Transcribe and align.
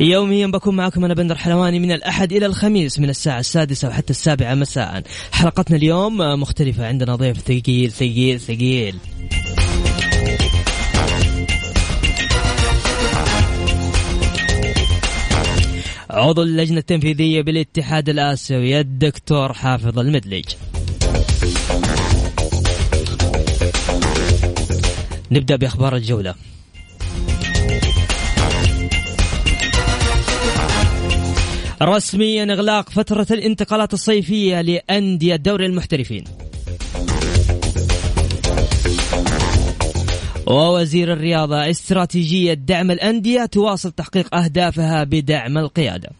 يوميا 0.00 0.46
بكون 0.46 0.76
معكم 0.76 1.04
أنا 1.04 1.14
بندر 1.14 1.34
حلواني 1.34 1.78
من 1.78 1.92
الأحد 1.92 2.32
إلى 2.32 2.46
الخميس 2.46 2.98
من 2.98 3.10
الساعة 3.10 3.40
السادسة 3.40 3.88
وحتى 3.88 4.10
السابعة 4.10 4.54
مساء. 4.54 5.02
حلقتنا 5.32 5.76
اليوم 5.76 6.16
مختلفة. 6.16 6.86
عندنا 6.86 7.16
ضيف 7.16 7.38
ثقيل 7.38 7.90
ثقيل 7.92 8.40
ثقيل. 8.40 8.96
عضو 16.10 16.42
اللجنة 16.42 16.78
التنفيذية 16.78 17.42
بالاتحاد 17.42 18.08
الآسيوي 18.08 18.80
الدكتور 18.80 19.52
حافظ 19.52 19.98
المدلج. 19.98 20.44
نبدأ 25.30 25.56
بأخبار 25.56 25.96
الجولة. 25.96 26.34
رسميا 31.82 32.44
إغلاق 32.44 32.90
فترة 32.90 33.26
الانتقالات 33.30 33.94
الصيفية 33.94 34.60
لأندية 34.60 35.36
دوري 35.36 35.66
المحترفين. 35.66 36.24
ووزير 40.46 41.12
الرياضة 41.12 41.70
استراتيجية 41.70 42.54
دعم 42.54 42.90
الأندية 42.90 43.46
تواصل 43.46 43.92
تحقيق 43.92 44.34
أهدافها 44.34 45.04
بدعم 45.04 45.58
القيادة. 45.58 46.10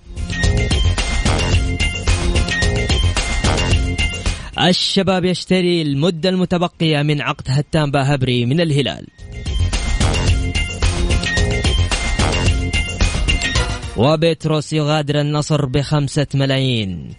الشباب 4.61 5.25
يشتري 5.25 5.83
المدة 5.83 6.29
المتبقية 6.29 7.03
من 7.03 7.21
عقد 7.21 7.45
هتان 7.49 7.91
باهبري 7.91 8.47
من 8.47 8.61
الهلال. 8.61 9.07
وبيتروس 14.01 14.73
يغادر 14.73 15.21
النصر 15.21 15.67
بخمسة 15.67 16.27
ملايين. 16.35 17.15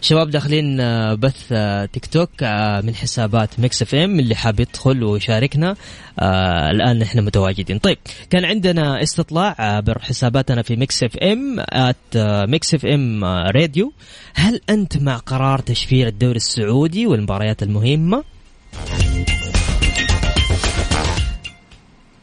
شباب 0.00 0.30
داخلين 0.30 0.80
آه، 0.80 1.14
بث 1.14 1.52
آه، 1.52 1.84
تيك 1.84 2.06
توك 2.06 2.30
آه، 2.42 2.80
من 2.80 2.94
حسابات 2.94 3.60
Mix 3.60 3.82
FM 3.82 4.18
اللي 4.18 4.34
حاب 4.34 4.60
يدخل 4.60 5.04
ويشاركنا. 5.04 5.76
الآن 6.70 7.02
إحنا 7.02 7.22
متواجدين. 7.22 7.78
طيب 7.78 7.98
كان 8.30 8.44
عندنا 8.44 9.02
استطلاع 9.02 9.54
عبر 9.58 9.98
حساباتنا 9.98 10.62
في 10.62 10.76
Mix 10.76 11.02
FM 11.02 11.56
at 11.60 12.16
Mix 12.48 12.74
FM 12.74 13.24
Radio. 13.24 13.92
هل 14.34 14.60
أنت 14.70 14.96
مع 14.96 15.16
قرار 15.16 15.58
تشفير 15.58 16.06
الدوري 16.06 16.36
السعودي 16.36 17.06
والمباريات 17.06 17.62
المهمة؟ 17.62 18.24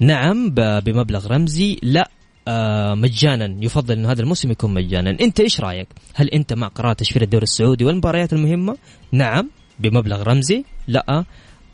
نعم 0.04 0.50
بمبلغ 0.56 1.28
رمزي. 1.28 1.80
لا 1.84 2.10
آه 2.48 2.94
مجانا. 2.94 3.56
يفضل 3.66 3.94
انه 3.98 4.12
هذا 4.12 4.22
الموسم 4.22 4.52
يكون 4.52 4.74
مجانا. 4.74 5.10
أنت 5.10 5.40
إيش 5.40 5.62
رأيك؟ 5.62 5.88
هل 6.14 6.30
أنت 6.30 6.54
مع 6.54 6.68
قرار 6.68 6.94
تشفير 6.94 7.22
الدوري 7.22 7.44
السعودي 7.44 7.86
والمباريات 7.86 8.34
المهمة؟ 8.34 8.78
نعم 9.12 9.50
بمبلغ 9.80 10.24
رمزي. 10.24 10.64
لا 10.88 11.26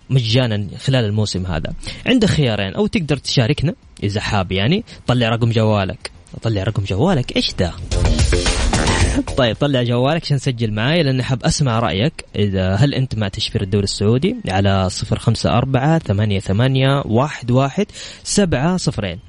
مجانا 0.09 0.67
خلال 0.78 1.06
الموسم 1.06 1.45
هذا. 1.45 1.73
عندك 2.06 2.28
خيارين 2.28 2.73
أو 2.75 2.88
تقدر 2.88 3.17
تشاركنا 3.17 3.73
إذا 4.03 4.22
حاب 4.22 4.51
يعني. 4.51 4.84
طلع 5.07 5.29
رقم 5.29 5.51
جوالك. 5.51 6.11
طلع 6.41 6.63
رقم 6.63 6.84
جوالك. 6.84 7.35
إيش 7.35 7.53
ده؟ 7.53 7.73
طيب 9.38 9.56
طلع 9.56 9.84
جوالك 9.84 10.24
عشان 10.24 10.38
تسجل 10.38 10.72
معاي 10.72 11.03
لأن 11.03 11.24
حاب 11.24 11.44
أسمع 11.44 11.80
رأيك. 11.80 12.25
إذا 12.36 12.75
هل 12.75 12.94
أنت 12.94 13.16
مع 13.16 13.28
تشفير 13.28 13.62
الدوري 13.62 13.84
السعودي؟ 13.84 14.36
على 14.47 14.90
صفر 14.90 15.20
خمسة 15.20 15.58
أربعة 15.58 16.00
ثمانية 16.00 16.40
ثمانية 16.40 17.03
واحد 17.06 17.52
واحد 17.52 17.86
سبعة 18.24 18.78
صفرين. 18.78 19.20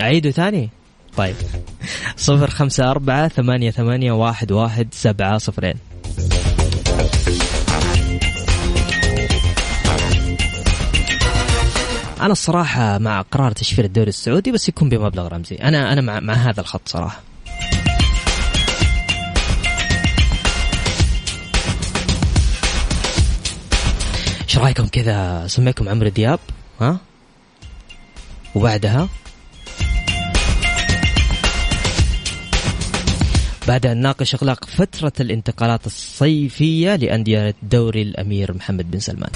أعيده 0.00 0.30
ثاني؟ 0.30 0.70
طيب. 1.16 1.34
صفر 2.16 2.50
خمسة 2.50 2.90
أربعة 2.90 3.28
ثمانية 3.28 3.70
ثمانية 3.70 4.12
واحد 4.12 4.52
واحد 4.52 4.88
سبعة 4.92 5.38
صفرين. 5.38 5.74
أنا 12.24 12.32
الصراحة 12.32 12.98
مع 12.98 13.20
قرار 13.20 13.52
تشفير 13.52 13.84
الدوري 13.84 14.08
السعودي 14.08 14.52
بس 14.52 14.68
يكون 14.68 14.88
بمبلغ 14.88 15.28
رمزي. 15.28 15.56
أنا 15.56 15.92
أنا 15.92 16.00
مع, 16.00 16.20
مع 16.20 16.34
هذا 16.34 16.60
الخط 16.60 16.88
صراحة. 16.88 17.22
إيش 24.42 24.58
رأيكم 24.58 24.86
كذا؟ 24.86 25.44
اسميكم 25.44 25.88
عمرو 25.88 26.08
دياب 26.08 26.38
ها؟ 26.80 26.98
وبعدها؟ 28.54 29.08
بعد 33.68 33.86
أن 33.86 33.96
ناقش 33.96 34.34
إغلاق 34.34 34.64
فترة 34.64 35.12
الانتقالات 35.20 35.86
الصيفية 35.86 36.96
لأندية 36.96 37.54
دوري 37.62 38.02
الأمير 38.02 38.52
محمد 38.52 38.90
بن 38.90 39.00
سلمان. 39.00 39.30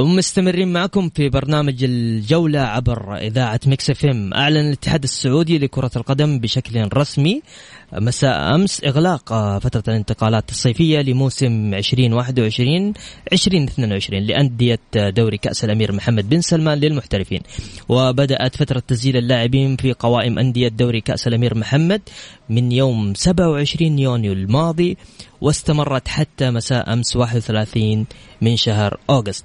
ومستمرين 0.00 0.72
معكم 0.72 1.08
في 1.08 1.28
برنامج 1.28 1.84
الجولة 1.84 2.60
عبر 2.60 3.16
إذاعة 3.16 3.60
Mix 3.66 3.90
FM. 3.90 4.34
أعلن 4.34 4.56
الاتحاد 4.56 5.02
السعودي 5.02 5.58
لكرة 5.58 5.90
القدم 5.96 6.38
بشكل 6.38 6.88
رسمي. 6.94 7.42
مساء 7.92 8.54
أمس 8.54 8.84
إغلاق 8.84 9.58
فترة 9.58 9.82
الانتقالات 9.88 10.50
الصيفية 10.50 10.98
لموسم 10.98 11.74
2021 11.74 12.92
2022 13.32 14.22
لأندية 14.22 14.78
دوري 14.94 15.38
كأس 15.38 15.64
الأمير 15.64 15.92
محمد 15.92 16.28
بن 16.28 16.40
سلمان 16.40 16.78
للمحترفين. 16.78 17.40
وبدأت 17.88 18.56
فترة 18.56 18.82
تسجيل 18.88 19.16
اللاعبين 19.16 19.76
في 19.76 19.92
قوائم 19.92 20.38
أندية 20.38 20.68
دوري 20.68 21.00
كأس 21.00 21.28
الأمير 21.28 21.58
محمد 21.58 22.02
من 22.48 22.72
يوم 22.72 23.14
27 23.14 23.98
يونيو 23.98 24.32
الماضي 24.32 24.96
واستمرت 25.40 26.08
حتى 26.08 26.50
مساء 26.50 26.92
أمس 26.92 27.16
31 27.16 28.06
من 28.42 28.56
شهر 28.56 28.98
أوغست. 29.10 29.44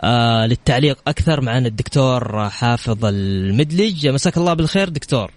آه 0.00 0.46
للتعليق 0.46 0.98
أكثر 1.08 1.40
معنا 1.40 1.68
الدكتور 1.68 2.48
حافظ 2.50 3.04
المدلج. 3.04 4.08
مساك 4.08 4.36
الله 4.36 4.54
بالخير 4.54 4.88
دكتور. 4.88 5.30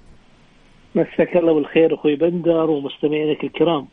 مساك 0.96 1.38
الله 1.38 1.54
بالخير 1.54 1.96
أخوي 1.96 2.16
بندر 2.16 2.70
ومستمعينك 2.70 3.44
الكرام. 3.44 3.88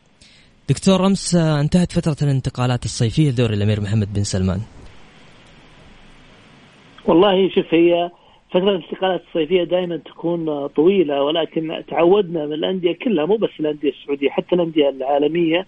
دكتور 0.69 1.05
أمس 1.05 1.35
انتهت 1.35 1.91
فترة 1.91 2.27
الانتقالات 2.27 2.85
الصيفية 2.85 3.29
لدوري 3.31 3.53
الأمير 3.53 3.81
محمد 3.81 4.13
بن 4.13 4.23
سلمان. 4.23 4.59
والله 7.05 7.49
شوف 7.49 7.73
هي 7.73 8.09
فترة 8.49 8.69
الانتقالات 8.69 9.21
الصيفية 9.27 9.63
دائما 9.63 9.97
تكون 9.97 10.67
طويلة 10.67 11.23
ولكن 11.23 11.83
تعودنا 11.87 12.45
من 12.45 12.53
الأندية 12.53 12.95
كلها 13.05 13.25
مو 13.25 13.35
بس 13.35 13.49
الأندية 13.59 13.89
السعودية 13.89 14.29
حتى 14.29 14.55
الأندية 14.55 14.89
العالمية 14.89 15.65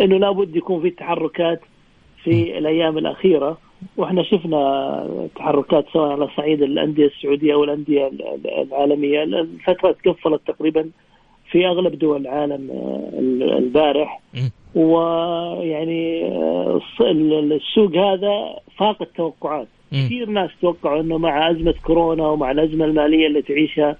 أنه 0.00 0.16
لابد 0.16 0.56
يكون 0.56 0.82
في 0.82 0.90
تحركات 0.90 1.60
في 2.24 2.58
الأيام 2.58 2.98
الأخيرة 2.98 3.58
وإحنا 3.96 4.22
شفنا 4.22 5.28
تحركات 5.36 5.84
سواء 5.92 6.10
على 6.10 6.28
صعيد 6.36 6.62
الأندية 6.62 7.06
السعودية 7.06 7.54
أو 7.54 7.64
الأندية 7.64 8.10
العالمية. 8.62 9.22
الفترة 9.22 9.96
تقفلت 10.04 10.40
تقريبا 10.46 10.90
في 11.50 11.66
أغلب 11.66 11.98
دول 11.98 12.20
العالم 12.20 12.70
آه، 12.70 13.18
البارح. 13.58 14.20
ويعني 14.74 16.24
آه، 16.24 16.80
السوق 17.00 17.96
هذا 17.96 18.56
فاق 18.78 19.02
التوقعات. 19.02 19.68
كثير 19.92 20.30
ناس 20.30 20.50
توقعوا 20.62 21.00
إنه 21.00 21.18
مع 21.18 21.50
أزمة 21.50 21.74
كورونا 21.86 22.28
ومع 22.28 22.50
الأزمة 22.50 22.84
المالية 22.84 23.26
اللي 23.26 23.42
تعيشها 23.42 23.96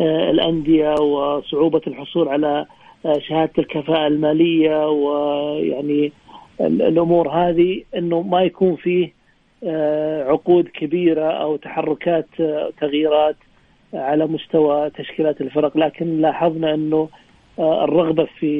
آه، 0.00 0.30
الأندية 0.30 0.94
وصعوبة 0.94 1.80
الحصول 1.86 2.28
على 2.28 2.66
شهادة 3.18 3.52
الكفاءة 3.58 4.06
المالية 4.06 4.88
ويعني 4.88 6.12
الأمور 6.60 7.28
هذه 7.28 7.82
إنه 7.96 8.22
ما 8.22 8.42
يكون 8.42 8.76
فيه 8.76 9.19
عقود 10.28 10.68
كبيرة 10.68 11.30
أو 11.42 11.56
تحركات 11.56 12.26
آه، 12.40 12.70
تغييرات 12.80 13.36
على 13.94 14.26
مستوى 14.26 14.90
تشكيلات 14.90 15.40
الفرق 15.40 15.76
لكن 15.76 16.20
لاحظنا 16.20 16.74
أنه 16.74 17.08
آه، 17.58 17.84
الرغبة 17.84 18.28
في 18.38 18.50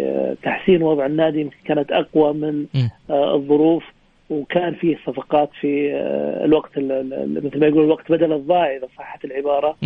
آه، 0.00 0.36
تحسين 0.42 0.82
وضع 0.82 1.06
النادي 1.06 1.40
يمكن 1.40 1.56
كانت 1.64 1.92
أقوى 1.92 2.32
من 2.32 2.66
آه، 3.10 3.34
الظروف 3.34 3.82
وكان 4.30 4.74
فيه 4.74 4.98
صفقات 5.06 5.50
في 5.60 5.92
الوقت 6.44 6.70
مثل 7.44 7.60
ما 7.60 7.66
يقول 7.66 7.84
الوقت 7.84 8.12
بدل 8.12 8.32
الضائع 8.32 8.76
إذا 8.76 8.88
صحت 8.98 9.24
العبارة 9.24 9.76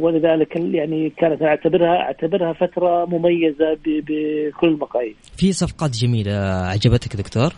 ولذلك 0.00 0.56
يعني 0.56 1.10
كانت 1.10 1.42
أعتبرها 1.42 1.96
أعتبرها 1.96 2.52
فترة 2.52 3.04
مميزة 3.04 3.78
بكل 3.84 4.68
المقاييس. 4.68 5.16
في 5.36 5.52
صفقات 5.52 5.90
جميلة 5.90 6.32
عجبتك 6.72 7.16
دكتور؟ 7.16 7.52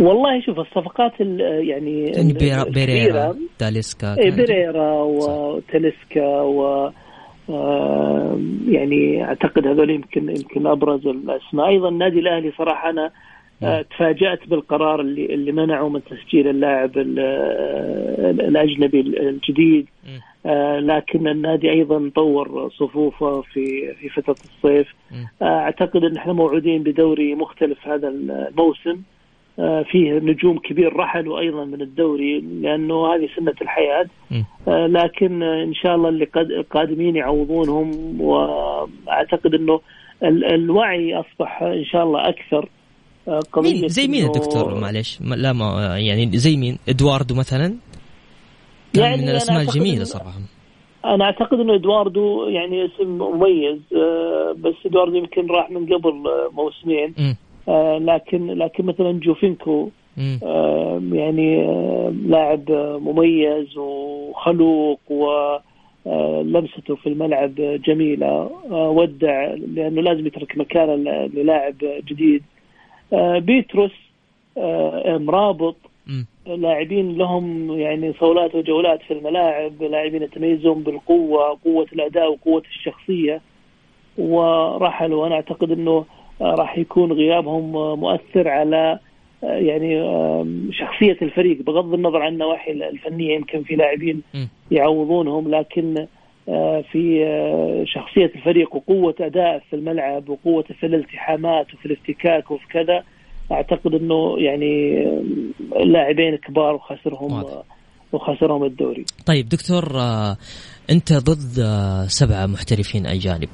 والله 0.00 0.40
شوف 0.40 0.58
الصفقات 0.58 1.12
يعني, 1.20 2.04
يعني 2.04 2.32
بيريرا 2.70 3.36
تاليسكا 3.58 4.18
إيه، 4.18 4.30
بيريرا 4.30 4.92
وتاليسكا 4.92 6.40
و 6.40 6.90
يعني 8.68 9.24
أعتقد 9.24 9.66
هذول 9.66 9.90
يمكن 9.90 10.28
يمكن 10.28 10.66
أبرز 10.66 11.06
الأسماء. 11.06 11.68
أيضا 11.68 11.88
النادي 11.88 12.18
الأهلي 12.18 12.52
صراحة 12.58 12.90
أنا 12.90 13.10
آه، 13.62 13.82
تفاجأت 13.82 14.48
بالقرار 14.48 15.00
اللي 15.00 15.34
اللي 15.34 15.52
منعوا 15.52 15.90
من 15.90 16.00
تسجيل 16.04 16.48
اللاعب 16.48 16.98
الأجنبي 16.98 19.00
الجديد. 19.00 19.86
آه، 20.46 20.78
لكن 20.78 21.28
النادي 21.28 21.70
أيضا 21.70 22.10
طور 22.14 22.70
صفوفه 22.78 23.40
في 23.40 23.94
في 23.94 24.08
فترة 24.08 24.36
الصيف. 24.44 24.94
آه، 25.42 25.44
أعتقد 25.44 26.04
إن 26.04 26.16
إحنا 26.16 26.32
موعودين 26.32 26.82
بدوري 26.82 27.34
مختلف 27.34 27.88
هذا 27.88 28.08
الموسم. 28.08 28.90
آه، 28.90 29.19
فيه 29.90 30.12
نجوم 30.12 30.58
كبير 30.58 30.96
رحلوا 30.96 31.40
أيضا 31.40 31.64
من 31.64 31.82
الدوري 31.82 32.40
لأنه 32.40 33.14
هذه 33.14 33.28
سنة 33.36 33.54
الحياة. 33.62 34.06
آه، 34.68 34.86
لكن 34.86 35.42
إن 35.42 35.74
شاء 35.74 35.94
الله 35.94 36.08
اللي 36.08 36.28
القادمين 36.36 37.16
يعوضونهم 37.16 38.20
وأعتقد 38.20 39.54
إنه 39.54 39.80
الوعي 40.54 41.14
أصبح 41.14 41.62
إن 41.62 41.84
شاء 41.84 42.04
الله 42.04 42.28
أكثر. 42.28 42.68
آه، 43.28 43.40
قضية 43.52 43.80
مين؟ 43.80 43.88
زي 43.88 44.08
مين 44.08 44.24
الدكتور؟ 44.24 44.80
معلش 44.80 45.20
لا 45.20 45.52
ما 45.52 45.98
يعني 45.98 46.38
زي 46.38 46.56
مين؟ 46.56 46.78
إدواردو 46.88 47.34
مثلا؟ 47.34 47.76
كان 48.94 49.04
يعني 49.04 49.22
من 49.22 49.28
الأسماء 49.28 49.60
الجميلة 49.60 50.04
صراحة. 50.04 50.40
أنا 51.04 51.24
أعتقد 51.24 51.60
إنه 51.60 51.74
إدواردو 51.74 52.48
يعني 52.48 52.84
اسم 52.86 53.08
مميز 53.08 53.78
بس 54.56 54.74
إدواردو 54.86 55.16
يمكن 55.16 55.46
راح 55.46 55.70
من 55.70 55.86
قبل 55.86 56.12
موسمين. 56.52 57.14
آه، 57.18 57.49
لكن 57.98 58.46
لكن 58.46 58.84
مثلا 58.84 59.12
جوفينكو 59.12 59.88
آه، 60.42 61.02
يعني 61.12 61.62
آه، 61.62 62.12
لاعب 62.26 62.70
مميز 63.02 63.76
وخلوق 63.76 65.00
ولمسته 65.10 66.94
في 66.94 67.08
الملعب 67.08 67.54
جميلة. 67.56 68.50
ودع 68.70 69.54
لأنه 69.54 70.02
لازم 70.02 70.26
يترك 70.26 70.58
مكانه 70.58 70.94
للاعب 71.34 71.74
جديد. 71.80 72.42
بيتروس 73.36 73.92
مرابط 75.06 75.76
لاعبين 76.46 77.18
لهم 77.18 77.78
يعني 77.78 78.12
صولات 78.20 78.54
وجولات 78.54 79.02
في 79.02 79.14
الملاعب 79.14 79.82
لاعبين 79.82 80.22
يتميزون 80.22 80.82
بالقوة 80.82 81.58
قوة 81.64 81.86
الأداء 81.92 82.32
وقوة 82.32 82.62
الشخصية. 82.70 83.40
ورحلوا 84.18 85.22
وأنا 85.22 85.34
أعتقد 85.34 85.70
إنه 85.70 86.04
راح 86.40 86.78
يكون 86.78 87.12
غيابهم 87.12 87.72
مؤثر 88.00 88.48
على 88.48 88.98
يعني 89.42 90.04
شخصية 90.72 91.16
الفريق 91.22 91.62
بغض 91.62 91.94
النظر 91.94 92.22
عن 92.22 92.32
النواحي 92.32 92.72
الفنية 92.72 93.34
يمكن 93.34 93.62
في 93.62 93.76
لاعبين 93.76 94.22
يعوضونهم 94.70 95.54
لكن 95.54 96.06
آه، 96.48 96.84
في 96.92 97.24
آه، 97.24 97.84
شخصية 97.86 98.32
الفريق 98.34 98.74
وقوة 98.74 99.14
أداء 99.20 99.62
في 99.70 99.76
الملعب 99.76 100.28
وقوة 100.28 100.64
في 100.80 100.86
الالتحامات 100.86 101.74
وفي 101.74 101.86
الافتكاك 101.86 102.50
وفي 102.50 102.66
كذا 102.68 103.04
أعتقد 103.52 103.94
أنه 103.94 104.38
يعني 104.38 105.04
لاعبين 105.84 106.36
كبار 106.36 106.74
وخسرهم 106.74 107.44
وخسرهم 108.12 108.64
الدوري. 108.64 109.04
طيب 109.26 109.48
دكتور 109.48 110.00
آه، 110.00 110.36
أنت 110.90 111.12
ضد 111.12 111.64
سبعة 112.08 112.46
محترفين 112.46 113.06
أجانب. 113.06 113.48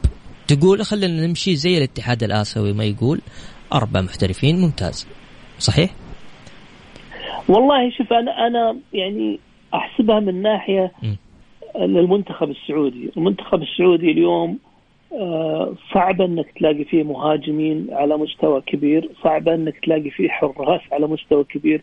تقول 0.48 0.82
خلينا 0.82 1.26
نمشي 1.26 1.56
زي 1.56 1.78
الاتحاد 1.78 2.22
الآسيوي 2.22 2.72
ما 2.72 2.84
يقول 2.84 3.20
أربع 3.72 4.00
محترفين 4.00 4.56
ممتاز 4.60 5.08
صحيح؟ 5.58 5.90
والله 7.48 7.90
شوف 7.90 8.12
أنا 8.12 8.46
أنا 8.46 8.76
يعني 8.93 9.38
أحسبها 9.75 10.20
من 10.20 10.43
ناحية 10.43 10.93
للمنتخب 11.78 12.50
السعودي، 12.50 13.10
المنتخب 13.16 13.62
السعودي 13.62 14.10
اليوم 14.10 14.58
آه، 15.12 15.75
صعب 15.94 16.20
إنك 16.20 16.46
تلاقي 16.58 16.84
فيه 16.84 17.02
مهاجمين 17.02 17.87
على 17.90 18.16
مستوى 18.16 18.60
كبير، 18.60 19.10
صعب 19.25 19.49
إنك 19.49 19.78
تلاقي 19.84 20.10
فيه 20.10 20.28
حراس 20.28 20.81
على 20.92 21.06
مستوى 21.06 21.44
كبير، 21.44 21.82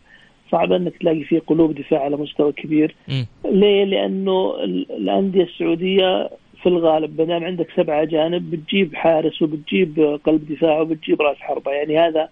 صعب 0.52 0.72
إنك 0.72 0.96
تلاقي 0.96 1.24
فيه 1.24 1.38
قلوب 1.46 1.74
دفاع 1.74 2.04
على 2.04 2.16
مستوى 2.16 2.52
كبير. 2.52 2.94
م. 3.08 3.24
ليه؟ 3.44 3.84
لأنه 3.84 4.54
الأندية 4.64 5.42
السعودية 5.42 6.30
في 6.64 6.70
الغالب 6.70 7.20
ما 7.20 7.26
دام 7.26 7.44
عندك 7.44 7.66
سبعة 7.76 8.02
اجانب 8.02 8.50
بتجيب 8.50 8.94
حارس 8.94 9.42
وبتجيب 9.42 10.20
قلب 10.24 10.52
دفاع 10.52 10.80
وبتجيب 10.80 11.22
راس 11.22 11.36
حربة. 11.36 11.70
يعني 11.72 11.98
هذا 11.98 12.28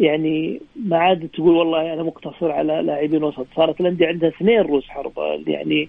يعني 0.00 0.60
ما 0.76 0.98
عاد 0.98 1.28
تقول 1.28 1.56
والله 1.56 1.92
أنا 1.92 2.02
مقتصر 2.02 2.52
على 2.52 2.82
لاعبين 2.82 3.24
وسط. 3.24 3.46
صارت 3.56 3.80
الأندية 3.80 4.06
عندها 4.06 4.28
اثنين 4.28 4.60
رؤوس 4.60 4.88
حربة 4.88 5.42
يعني 5.46 5.88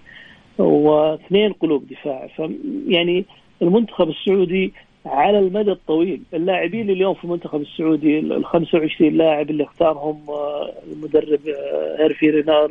واثنين 0.58 1.52
قلوب 1.52 1.86
دفاع. 1.88 2.26
ف 2.26 2.42
يعني 2.86 3.24
المنتخب 3.62 4.08
السعودي 4.08 4.72
على 5.06 5.38
المدى 5.38 5.72
الطويل 5.72 6.22
اللاعبين 6.34 6.90
اليوم 6.90 7.14
في 7.14 7.24
المنتخب 7.24 7.60
السعودي 7.60 8.18
ال 8.18 8.44
25 8.44 9.12
لاعب 9.12 9.50
اللي 9.50 9.64
اختارهم 9.64 10.20
آه، 10.28 10.72
المدرب 10.92 11.40
آه، 11.48 12.02
هيرفي 12.02 12.30
رينار 12.30 12.70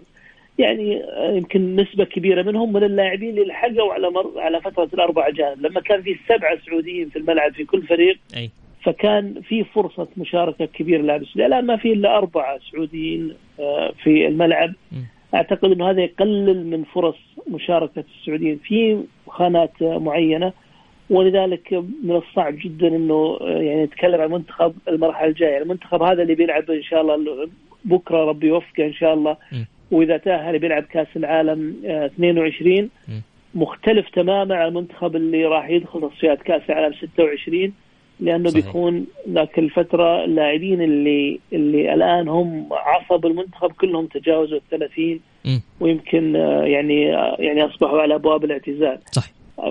يعني 0.57 1.03
يمكن 1.37 1.75
نسبة 1.75 2.03
كبيرة 2.03 2.41
منهم 2.41 2.73
من 2.73 2.83
اللاعبين 2.83 3.29
اللي 3.29 3.45
لحقوا 3.45 3.93
على 3.93 4.09
مر 4.09 4.31
على 4.37 4.61
فترة 4.61 4.89
الأربع 4.93 5.27
أجانب 5.27 5.61
لما 5.65 5.81
كان 5.81 6.01
في 6.01 6.17
سبعة 6.27 6.57
سعوديين 6.65 7.09
في 7.09 7.19
الملعب 7.19 7.53
في 7.53 7.63
كل 7.65 7.81
فريق 7.81 8.17
أي. 8.35 8.49
فكان 8.83 9.41
في 9.41 9.63
فرصة 9.63 10.07
مشاركة 10.17 10.65
كبيرة 10.65 11.01
للاعب 11.01 11.21
السعودي 11.21 11.45
الآن 11.45 11.65
ما 11.65 11.77
في 11.77 11.93
إلا 11.93 12.17
أربعة 12.17 12.59
سعوديين 12.71 13.33
آه، 13.59 13.93
في 14.03 14.27
الملعب 14.27 14.73
م. 14.91 14.95
أعتقد 15.35 15.71
أنه 15.71 15.89
هذا 15.89 16.01
يقلل 16.01 16.67
من 16.67 16.83
فرص 16.83 17.15
مشاركة 17.47 18.03
السعوديين 18.19 18.57
في 18.57 19.03
خانات 19.27 19.81
معينة 19.81 20.53
ولذلك 21.09 21.73
من 22.03 22.15
الصعب 22.15 22.55
جدا 22.57 22.87
إنه 22.87 23.37
آه، 23.41 23.61
يعني 23.61 23.83
نتكلم 23.83 24.21
عن 24.21 24.27
المنتخب 24.27 24.73
المرحلة 24.87 25.27
الجاية، 25.27 25.57
المنتخب 25.57 26.01
هذا 26.01 26.21
اللي 26.21 26.35
بيلعب 26.35 26.71
إن 26.71 26.83
شاء 26.83 27.01
الله 27.01 27.49
بكرة 27.85 28.17
ربي 28.25 28.47
يوفقه 28.47 28.85
إن 28.85 28.93
شاء 28.93 29.13
الله. 29.13 29.37
وإذا 29.93 30.17
تأهل 30.17 30.59
بيلعب 30.59 30.83
كأس 30.83 31.07
العالم 31.15 31.75
22 31.85 32.77
آه، 32.79 32.89
مختلف 33.55 34.09
تماما 34.09 34.55
عن 34.55 34.67
المنتخب 34.67 35.15
اللي 35.15 35.45
راح 35.45 35.69
يدخل 35.69 36.09
تصفيات 36.09 36.41
كأس 36.41 36.61
العالم 36.69 36.93
26 36.93 37.73
لأنه 38.19 38.49
صحيح. 38.49 38.65
بيكون 38.65 39.05
ذاك 39.29 39.59
الفترة 39.59 40.23
اللاعبين 40.23 40.81
اللي 40.81 41.39
اللي 41.53 41.93
الآن 41.93 42.27
هم 42.27 42.67
عصب 42.71 43.25
المنتخب 43.25 43.71
كلهم 43.71 44.05
تجاوزوا 44.05 44.57
ال 44.57 44.69
30 44.69 45.19
ويمكن 45.79 46.35
آه، 46.35 46.63
يعني 46.63 47.15
آه، 47.15 47.35
يعني 47.39 47.65
أصبحوا 47.65 48.01
على 48.01 48.15
أبواب 48.15 48.43
الاعتزال. 48.43 48.99
صح 49.11 49.23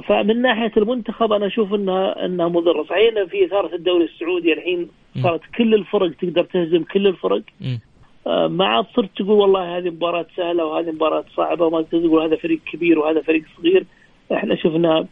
فمن 0.09 0.43
ناحية 0.43 0.73
المنتخب 0.77 1.33
أنا 1.33 1.47
أشوف 1.47 1.75
إنها 1.75 2.27
إنها 2.27 2.49
مضرة. 2.49 2.85
صحيح 2.85 3.25
في 3.31 3.45
إثارة 3.45 3.75
الدوري 3.75 4.05
السعودي 4.05 4.53
الحين 4.53 4.89
صارت 5.23 5.41
كل 5.59 5.75
الفرق 5.75 6.13
تقدر 6.13 6.45
تهزم 6.45 6.83
كل 6.83 7.07
الفرق 7.07 7.43
آه، 7.63 7.79
ما 8.27 8.67
عاد 8.67 8.85
صرت 8.97 9.11
تقول 9.17 9.31
والله 9.31 9.79
هذه 9.79 9.91
مباراة 9.91 10.27
سهلة 10.37 10.65
وهذه 10.65 10.91
مباراة 10.91 11.25
صعبة 11.37 11.67
وما 11.67 11.83
تقول 11.83 12.23
هذا 12.23 12.37
فريق 12.37 12.61
كبير 12.73 12.99
وهذا 12.99 13.21
فريق 13.21 13.43
صغير. 13.59 13.85
إحنا 14.33 14.57
شفنا 14.57 15.07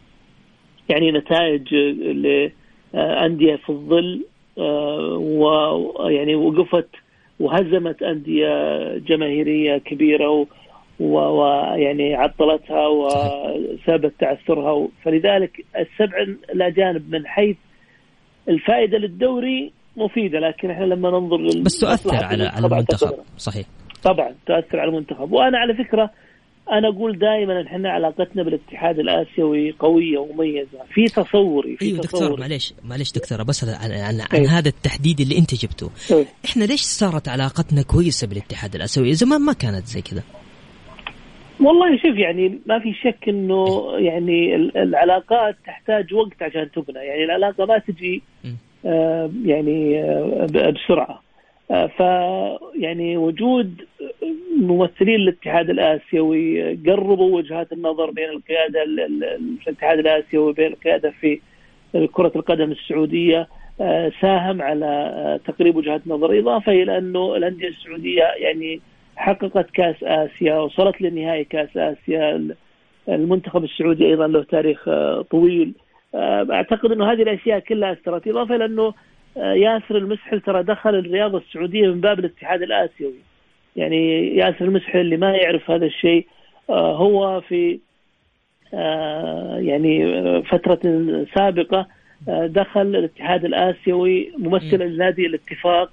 يعني 0.89 1.11
نتائج 1.11 1.73
لأندية 2.93 3.55
في 3.55 3.69
الظل 3.69 4.25
آه، 4.57 5.17
ويعني 5.17 6.35
وقفت 6.35 6.89
وهزمت 7.39 8.03
أندية 8.03 8.97
جماهيرية 8.97 9.77
كبيرة 9.77 10.47
ويعني 10.99 12.15
عطلتها 12.15 12.87
وسابت 12.87 14.13
تعثرها 14.19 14.87
فلذلك 15.03 15.65
السبع 15.77 16.17
الأجانب 16.53 17.15
من 17.15 17.27
حيث 17.27 17.57
الفائدة 18.49 18.97
للدوري 18.97 19.71
مفيدة 19.97 20.39
لكن 20.39 20.71
إحنا 20.71 20.85
لما 20.85 21.09
ننظر 21.09 21.61
بس 21.61 21.79
تؤثر 21.79 22.15
على 22.15 22.43
على 22.43 22.67
المنتخب 22.67 23.13
صحيح. 23.37 23.65
طبعا 24.03 24.35
تؤثر 24.45 24.79
على 24.79 24.89
المنتخب. 24.89 25.31
وأنا 25.31 25.57
على 25.57 25.73
فكرة 25.73 26.11
أنا 26.71 26.87
أقول 26.87 27.19
دائما 27.19 27.63
إحنا 27.67 27.91
علاقتنا 27.91 28.43
بالاتحاد 28.43 28.99
الآسيوي 28.99 29.71
قوية 29.71 30.17
ومميزة. 30.17 30.79
في 30.93 31.05
تصوري 31.05 31.77
في 31.77 31.85
أيوه 31.85 31.99
تصوري. 32.01 32.25
دكتور 32.25 32.39
معلش 32.39 32.73
معلش 32.83 33.11
دكتور 33.11 33.43
بس 33.43 33.63
عن, 33.63 33.91
عن, 33.91 34.21
عن 34.21 34.27
أيوه. 34.33 34.49
هذا 34.49 34.69
التحديد 34.69 35.19
اللي 35.19 35.37
أنت 35.37 35.55
جبته. 35.55 35.89
أيوه. 36.11 36.25
إحنا 36.45 36.63
ليش 36.63 36.81
صارت 36.81 37.27
علاقتنا 37.27 37.81
كويسة 37.81 38.27
بالاتحاد 38.27 38.75
الآسيوي؟ 38.75 39.13
زمان 39.13 39.41
ما 39.41 39.53
كانت 39.53 39.85
زي 39.85 40.01
كذا. 40.01 40.23
والله 41.59 41.97
شوف 41.97 42.17
يعني 42.17 42.59
ما 42.65 42.79
في 42.79 42.93
شك 42.93 43.29
إنه 43.29 43.65
يعني 43.97 44.55
العلاقات 44.55 45.55
تحتاج 45.65 46.13
وقت 46.13 46.41
عشان 46.41 46.71
تبنى. 46.71 46.99
يعني 46.99 47.23
العلاقة 47.23 47.65
ما 47.65 47.77
تجي 47.77 48.21
يعني 49.45 50.03
آه 50.03 50.71
بسرعة. 50.71 51.21
آه 51.71 51.87
ف 51.87 51.99
يعني 52.75 53.17
وجود 53.17 53.81
ممثلين 54.61 55.15
الاتحاد 55.15 55.69
الآسيوي 55.69 56.73
قربوا 56.75 57.35
وجهات 57.37 57.73
النظر 57.73 58.11
بين 58.11 58.29
القيادة 58.29 58.83
الاتحاد 59.67 59.99
الآسيوي 59.99 60.49
وبين 60.49 60.67
القيادة 60.67 61.13
في 61.21 61.39
كرة 62.13 62.31
القدم 62.35 62.71
السعودية 62.71 63.47
آه، 63.81 64.11
ساهم 64.21 64.61
على 64.61 64.85
آه، 64.85 65.37
تقريب 65.51 65.75
وجهات 65.75 66.01
نظر 66.07 66.39
إضافة 66.39 66.71
إلى 66.71 66.97
أنه 66.97 67.35
الأندية 67.35 67.67
السعودية 67.67 68.23
يعني 68.23 68.81
حققت 69.15 69.69
كأس 69.71 69.95
آسيا 70.03 70.59
وصلت 70.59 71.01
لنهائي 71.01 71.43
كأس 71.43 71.77
آسيا. 71.77 72.55
المنتخب 73.09 73.63
السعودي 73.63 74.05
أيضا 74.05 74.27
له 74.27 74.43
تاريخ 74.43 74.87
آه، 74.87 75.21
طويل. 75.21 75.73
أعتقد 76.15 76.91
إنه 76.91 77.11
هذه 77.11 77.21
الأشياء 77.21 77.59
كلها 77.59 77.91
أثرت. 77.91 78.27
إضافة 78.27 78.55
إلى 78.55 78.65
إنه 78.65 78.93
ياسر 79.37 79.97
المسحل 79.97 80.41
ترى 80.41 80.63
دخل 80.63 80.95
الرياضة 80.95 81.37
السعودية 81.37 81.87
من 81.87 82.01
باب 82.01 82.19
الاتحاد 82.19 82.61
الآسيوي. 82.61 83.19
يعني 83.75 84.27
ياسر 84.35 84.65
المسحل 84.65 84.99
اللي 84.99 85.17
ما 85.17 85.35
يعرف 85.35 85.71
هذا 85.71 85.85
الشيء 85.85 86.27
هو 86.69 87.41
في 87.41 87.79
يعني 89.59 90.21
فترة 90.43 90.79
سابقة 91.35 91.87
دخل 92.27 92.81
الاتحاد 92.81 93.45
الآسيوي 93.45 94.31
ممثلا 94.37 94.83
لنادي 94.83 95.25
الاتفاق 95.25 95.91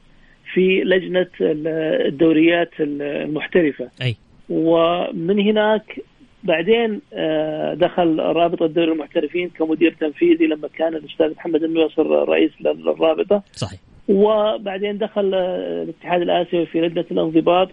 في 0.52 0.84
لجنة 0.84 1.26
الدوريات 1.40 2.70
المحترفة. 2.80 3.88
أي. 4.02 4.16
ومن 4.50 5.40
هناك 5.40 6.00
بعدين 6.48 7.00
آه، 7.12 7.74
دخل 7.74 8.18
رابطه 8.18 8.66
دوري 8.66 8.92
المحترفين 8.92 9.48
كمدير 9.48 9.96
تنفيذي 10.00 10.46
لما 10.46 10.68
كان 10.68 10.94
الأستاذ 10.94 11.30
محمد 11.30 11.62
النويصر 11.62 12.28
رئيس 12.28 12.50
للرابطة. 12.60 13.42
صحيح. 13.52 13.80
وبعدين 14.08 14.98
دخل 14.98 15.34
آه، 15.34 15.82
الاتحاد 15.82 16.22
الآسيوي 16.22 16.66
في 16.66 16.80
لجنه 16.80 17.04
الانضباط. 17.10 17.68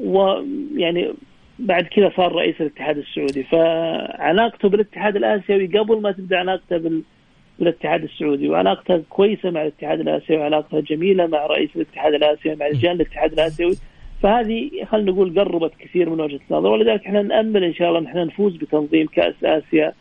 ويعني 0.00 1.12
بعد 1.58 1.84
كذا 1.84 2.12
صار 2.16 2.32
رئيس 2.32 2.60
الاتحاد 2.60 2.98
السعودي. 2.98 3.42
فعلاقته 3.42 4.68
بالاتحاد 4.68 5.16
الآسيوي 5.16 5.66
قبل 5.66 6.00
ما 6.00 6.12
تبدأ 6.12 6.36
علاقته 6.38 6.76
بال 6.76 7.02
بالاتحاد 7.58 8.02
السعودي 8.02 8.48
وعلاقته 8.48 9.02
كويسة 9.10 9.50
مع 9.50 9.62
الاتحاد 9.62 10.00
الآسيوي 10.00 10.40
وعلاقته 10.40 10.80
جميلة 10.80 11.26
مع 11.26 11.46
رئيس 11.46 11.70
الاتحاد 11.76 12.14
الآسيوي 12.14 12.56
مع 12.56 12.66
رجال 12.66 12.92
الاتحاد 12.92 13.32
الآسيوي. 13.32 13.76
فهذه 14.22 14.70
خلينا 14.84 15.10
نقول 15.12 15.40
قربت 15.40 15.72
كثير 15.78 16.10
من 16.10 16.20
وجهة 16.20 16.40
النظر 16.50 16.68
ولذلك 16.70 17.06
إحنا 17.06 17.22
نأمل 17.22 17.64
إن 17.64 17.74
شاء 17.74 17.88
الله 17.88 17.98
إن 18.00 18.06
إحنا 18.06 18.24
نفوز 18.24 18.56
بتنظيم 18.56 19.06
كأس 19.06 19.34
آسيا 19.44 19.92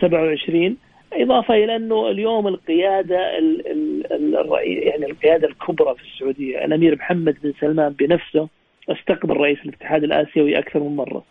27 0.00 0.76
إضافة 1.12 1.54
إلى 1.54 1.76
أنه 1.76 2.08
اليوم 2.10 2.48
القيادة 2.48 3.38
ال 3.38 3.66
ال 3.70 4.12
ال 4.12 4.48
يعني 4.64 5.06
القيادة 5.06 5.48
الكبرى 5.48 5.94
في 5.94 6.02
السعودية 6.02 6.64
الامير 6.64 6.94
محمد 6.96 7.36
بن 7.42 7.52
سلمان 7.60 7.92
بنفسه 7.92 8.48
استقبل 8.88 9.36
رئيس 9.36 9.58
الاتحاد 9.64 10.04
الآسيوي 10.04 10.58
أكثر 10.58 10.80
من 10.80 10.96
مرة. 10.96 11.24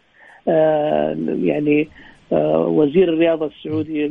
آه 0.47 1.17
يعني 1.43 1.87
آه 2.31 2.67
وزير 2.67 3.09
الرياضة 3.13 3.45
السعودي 3.45 4.05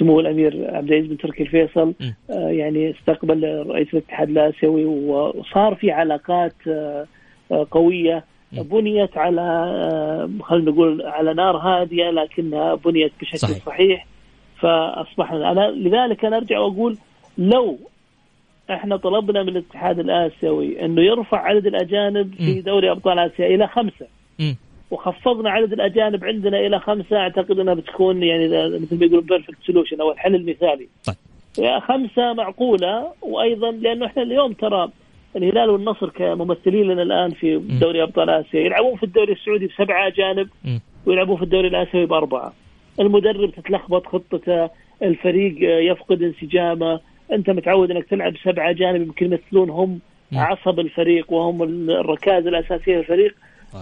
سمو 0.00 0.20
الأمير 0.20 0.76
عبد 0.76 0.92
العزيز 0.92 1.10
بن 1.10 1.16
تركي 1.16 1.42
الفيصل 1.42 1.94
آه 2.30 2.48
يعني 2.48 2.90
استقبل 2.90 3.66
رئيس 3.68 3.88
الاتحاد 3.92 4.28
الآسيوي 4.30 4.84
وصار 4.84 5.74
في 5.74 5.90
علاقات 5.90 6.54
آه, 6.68 7.06
آه، 7.52 7.66
قوية. 7.70 8.24
بنيت 8.52 9.16
على 9.16 9.42
خلينا 10.42 10.70
نقول 10.70 11.02
على 11.06 11.34
نار 11.34 11.56
هادية 11.56 12.10
لكنها 12.10 12.74
بنيت 12.74 13.12
بشكل 13.20 13.38
صحيح, 13.38 13.66
صحيح. 13.66 14.06
فأصبحنا 14.60 15.52
أنا 15.52 15.70
لذلك 15.70 16.24
أنا 16.24 16.36
أرجع 16.36 16.58
وأقول 16.58 16.96
لو 17.38 17.78
إحنا 18.70 18.96
طلبنا 18.96 19.42
من 19.42 19.48
الاتحاد 19.48 19.98
الآسيوي 19.98 20.84
إنه 20.84 21.02
يرفع 21.02 21.38
عدد 21.38 21.66
الأجانب 21.66 22.34
في 22.34 22.60
دوري 22.60 22.90
أبطال 22.90 23.18
آسيا 23.18 23.46
إلى 23.46 23.66
خمسة 23.68 24.06
وخفضنا 24.90 25.50
عدد 25.50 25.72
الأجانب 25.72 26.24
عندنا 26.24 26.58
إلى 26.58 26.80
خمسه 26.80 27.16
أعتقد 27.16 27.58
إنها 27.58 27.74
بتكون 27.74 28.22
يعني 28.22 28.48
مثل 28.78 28.98
ما 28.98 29.06
يقولون 29.06 29.24
perfect 29.24 29.56
solution 29.66 30.00
أو 30.00 30.12
الحل 30.12 30.34
المثالي. 30.34 30.88
طيب. 31.06 31.16
خمسة 31.78 32.32
معقولة 32.32 33.12
وأيضا 33.22 33.70
لأنه 33.70 34.06
إحنا 34.06 34.22
اليوم 34.22 34.52
ترى 34.52 34.88
الهلال 35.36 35.70
والنصر 35.70 36.08
كممثلين 36.08 36.82
لنا 36.82 37.02
الآن 37.02 37.30
في 37.30 37.56
دوري 37.80 38.02
أبطال 38.02 38.30
آسيا 38.30 38.60
يلعبون 38.60 38.96
في 38.96 39.02
الدوري 39.02 39.32
السعودي 39.32 39.66
بسبعة 39.66 40.06
أجانب 40.06 40.48
ويلعبون 41.06 41.36
في 41.36 41.42
الدوري 41.42 41.68
الآسيوي 41.68 42.06
بأربعة. 42.06 42.52
المدرب 43.00 43.50
تتلخبط 43.50 44.06
خطته، 44.06 44.70
الفريق 45.02 45.54
يفقد 45.92 46.22
انسجامه، 46.22 47.00
أنت 47.32 47.50
متعود 47.50 47.90
إنك 47.90 48.04
تلعب 48.04 48.34
سبعة 48.44 48.70
أجانب 48.70 49.02
يمكن 49.02 49.26
يمثلون 49.26 49.70
هم 49.70 50.00
عصب 50.32 50.80
الفريق 50.80 51.32
وهم 51.32 51.62
الركائز 51.90 52.46
الأساسية 52.46 52.96
للفريق 52.96 53.34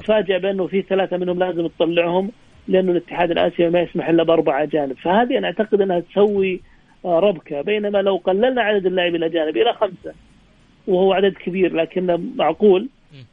تفاجأ 0.02 0.38
بأنه 0.38 0.66
في 0.66 0.82
ثلاثة 0.82 1.16
منهم 1.16 1.38
لازم 1.38 1.66
تطلعهم 1.66 2.30
لأنه 2.68 2.92
الاتحاد 2.92 3.30
الآسيوي 3.30 3.70
ما 3.70 3.80
يسمح 3.80 4.08
إلا 4.08 4.22
بأربع 4.22 4.62
أجانب، 4.62 4.96
فهذه 4.96 5.38
أنا 5.38 5.46
أعتقد 5.46 5.80
أنها 5.80 6.00
تسوي 6.00 6.60
آه، 7.04 7.18
ربكة، 7.18 7.60
بينما 7.60 7.98
لو 8.02 8.16
قللنا 8.16 8.62
عدد 8.62 8.86
اللاعبين 8.86 9.16
الأجانب 9.16 9.56
إلى 9.56 9.72
خمسة 9.72 10.14
وهو 10.86 11.12
عدد 11.12 11.32
كبير 11.32 11.74
لكنه 11.74 12.20
معقول 12.36 12.88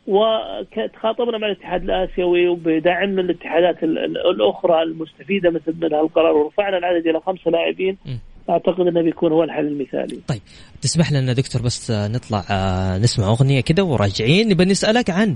وتخاطبنا 0.07 1.37
مع 1.37 1.47
الاتحاد 1.47 1.83
الآسيوي 1.83 2.47
وبدعم 2.47 3.09
من 3.09 3.19
الاتحادات 3.19 3.83
الأخرى 3.83 4.81
المستفيدة 4.83 5.49
مثل 5.49 5.75
من 5.81 5.93
هالقرار 5.93 6.35
ورفعنا 6.37 6.77
العدد 6.77 7.07
إلى 7.07 7.19
خمسة 7.19 7.51
لاعبين. 7.51 7.97
أعتقد 8.49 8.87
إنه 8.87 9.01
بيكون 9.01 9.31
هو 9.31 9.43
الحل 9.43 9.67
المثالي. 9.67 10.19
طيب 10.27 10.41
تسمح 10.81 11.11
لنا 11.11 11.33
دكتور 11.33 11.61
بس 11.61 11.91
نطلع 11.91 12.43
آه، 12.49 12.97
نسمع 12.97 13.27
أغنية 13.27 13.61
كذا 13.61 13.83
وراجعين 13.83 14.49
نبى 14.49 14.65
نسألك 14.65 15.09
عن 15.09 15.35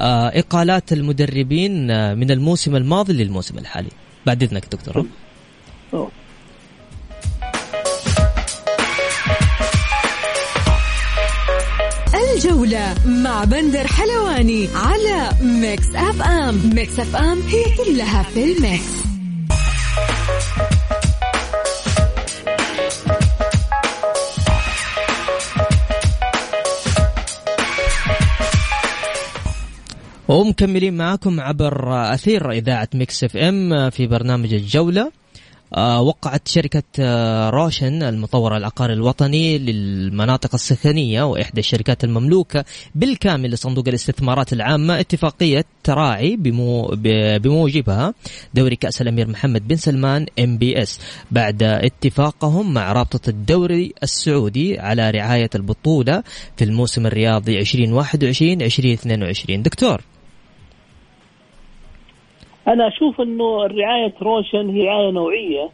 آه، 0.00 0.28
إقالات 0.28 0.92
المدربين 0.92 1.90
آه، 1.90 2.14
من 2.14 2.30
الموسم 2.30 2.76
الماضي 2.76 3.12
للموسم 3.12 3.58
الحالي. 3.58 3.90
بعد 4.26 4.42
إذنك 4.42 4.64
دكتور. 4.72 5.06
أوه. 5.94 6.10
الجولة 12.36 12.94
مع 13.06 13.44
بندر 13.44 13.86
حلواني 13.86 14.68
على 14.74 15.30
Mix 15.42 15.94
FM 15.94 16.70
Mix 16.74 16.98
FM 16.98 17.40
هي 17.40 17.64
كلها 17.76 18.22
في 18.22 18.44
ال 18.44 18.59
mix 18.59 19.05
ومكملين 30.28 30.96
معكم 30.96 31.40
عبر 31.40 31.92
أثير 32.14 32.50
إذاعة 32.50 32.88
Mix 32.94 33.24
FM 33.24 33.90
في 33.90 34.06
برنامج 34.06 34.54
الجولة. 34.54 35.12
آه، 35.74 36.02
وقعت 36.02 36.48
شركة 36.48 36.82
آه، 37.00 37.50
روشن 37.50 38.02
المطور 38.02 38.56
العقاري 38.56 38.92
الوطني 38.92 39.58
للمناطق 39.58 40.54
السكنية 40.54 41.22
وإحدى 41.22 41.60
الشركات 41.60 42.04
المملوكة 42.04 42.64
بالكامل 42.94 43.50
لصندوق 43.50 43.88
الاستثمارات 43.88 44.52
العامة 44.52 45.00
اتفاقية 45.00 45.64
تراعي 45.84 46.36
بمو 46.36 46.94
بموجبها 47.42 48.14
دوري 48.54 48.76
كأس 48.76 49.02
الأمير 49.02 49.28
محمد 49.28 49.68
بن 49.68 49.76
سلمان 49.76 50.26
MBS. 50.38 51.00
بعد 51.30 51.62
اتفاقهم 51.62 52.74
مع 52.74 52.92
رابطة 52.92 53.30
الدوري 53.30 53.94
السعودي 54.02 54.78
على 54.78 55.10
رعاية 55.10 55.50
البطولة 55.54 56.22
في 56.56 56.64
الموسم 56.64 57.06
الرياضي 57.06 57.58
2021 57.60 58.62
2022 58.62 59.62
دكتور. 59.62 60.15
أنا 62.68 62.88
أشوف 62.88 63.20
إنه 63.20 63.66
رعايه 63.66 64.14
روشن 64.22 64.70
هي 64.70 64.82
رعاية 64.84 65.10
نوعية 65.10 65.68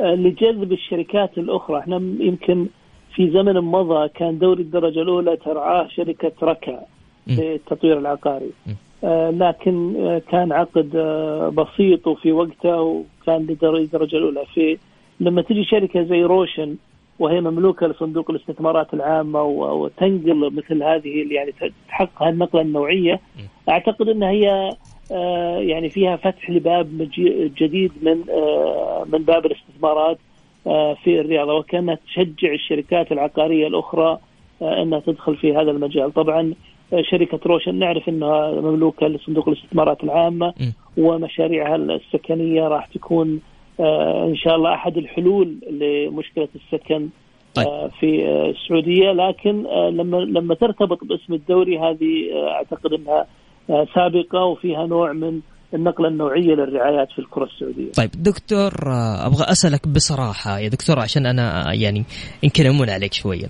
آه، 0.00 0.14
لجذب 0.14 0.72
الشركات 0.72 1.38
الأخرى. 1.38 1.78
إحنا 1.78 1.96
يمكن 2.20 2.66
في 3.14 3.30
زمن 3.30 3.54
مضى 3.54 4.08
كان 4.08 4.38
دوري 4.38 4.62
الدرجة 4.62 5.02
الأولى 5.02 5.36
ترعاه 5.36 5.88
شركة 5.88 6.32
ركا 6.42 6.80
للتطوير 7.26 7.98
العقاري. 7.98 8.50
آه 9.04 9.30
لكن 9.30 9.96
آه 10.06 10.22
كان 10.30 10.52
عقد 10.52 10.96
بسيط 11.54 12.06
وفي 12.06 12.32
وقته 12.32 12.80
وكان 12.80 13.46
لدوري 13.46 13.82
الدرجة 13.82 14.16
الأولى. 14.16 14.44
في 14.54 14.78
لما 15.20 15.42
تجي 15.42 15.64
شركة 15.64 16.02
زي 16.02 16.22
روشن 16.22 16.76
وهي 17.18 17.40
مملوكة 17.40 17.86
لصندوق 17.86 18.30
الاستثمارات 18.30 18.94
العامة 18.94 19.42
وتنقل 19.42 20.52
مثل 20.54 20.82
هذه 20.82 21.26
يعني 21.34 21.52
تحقق 21.88 22.22
النقلة 22.22 22.62
النوعية 22.62 23.20
أعتقد 23.68 24.08
إنها 24.08 24.30
هي 24.30 24.70
يعني 25.60 25.90
فيها 25.90 26.16
فتح 26.16 26.50
لباب 26.50 27.08
جديد 27.58 27.92
من 28.02 28.24
آه، 28.30 29.06
من 29.12 29.18
باب 29.18 29.46
الاستثمارات 29.46 30.18
آه، 30.66 30.94
في 30.94 31.20
الرياضة 31.20 31.54
وكانها 31.54 31.98
تشجع 32.06 32.52
الشركات 32.52 33.12
العقارية 33.12 33.66
الأخرى 33.66 34.18
إنها 34.62 35.00
تدخل 35.00 35.36
في 35.36 35.56
هذا 35.56 35.70
المجال. 35.70 36.12
طبعا 36.12 36.54
شركة 37.00 37.40
روشن 37.46 37.74
نعرف 37.74 38.08
إنها 38.08 38.50
مملوكة 38.50 39.06
لصندوق 39.06 39.48
الاستثمارات 39.48 40.04
العامة 40.04 40.54
ومشاريعها 40.96 41.76
السكنية 41.76 42.68
راح 42.68 42.86
تكون 42.86 43.40
إن 44.28 44.36
شاء 44.36 44.56
الله 44.56 44.74
أحد 44.74 44.96
الحلول 44.96 45.54
لمشكلة 45.70 46.48
السكن 46.54 47.08
طيب. 47.54 47.90
في 48.00 48.26
السعودية. 48.28 49.12
لكن 49.12 49.62
لما 49.90 50.16
لما 50.16 50.54
ترتبط 50.54 51.04
باسم 51.04 51.34
الدوري 51.34 51.78
هذه 51.78 52.30
أعتقد 52.48 52.92
إنها 52.92 53.26
سابقة 53.68 54.44
وفيها 54.44 54.86
نوع 54.86 55.12
من 55.12 55.40
النقلة 55.74 56.08
النوعية 56.08 56.54
للرعايات 56.54 57.08
في 57.12 57.18
الكرة 57.18 57.44
السعودية 57.44 57.92
طيب 57.92 58.10
دكتور 58.16 58.72
أبغى 59.26 59.44
أسألك 59.44 59.88
بصراحة 59.88 60.58
يا 60.58 60.68
دكتور 60.68 60.98
عشان 60.98 61.26
أنا 61.26 61.74
يعني 61.74 62.04
يمكن 62.42 62.66
أمون 62.66 62.90
عليك 62.90 63.12
شوية 63.12 63.46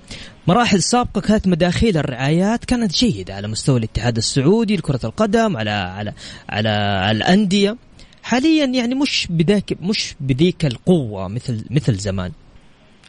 مراحل 0.48 0.78
سابقة 0.82 1.20
كانت 1.20 1.48
مداخيل 1.48 1.96
الرعايات 1.96 2.64
كانت 2.64 2.92
جيدة 2.92 3.34
على 3.34 3.48
مستوى 3.48 3.78
الاتحاد 3.78 4.16
السعودي 4.16 4.76
لكرة 4.76 5.00
القدم 5.04 5.56
على 5.56 5.70
على 5.70 6.12
على 6.48 7.10
الأندية 7.10 7.76
حاليا 8.22 8.64
يعني 8.64 8.94
مش 8.94 9.26
بذاك 9.30 9.76
مش 9.82 10.14
بذيك 10.20 10.64
القوة 10.64 11.28
مثل 11.28 11.64
مثل 11.70 11.94
زمان 11.94 12.32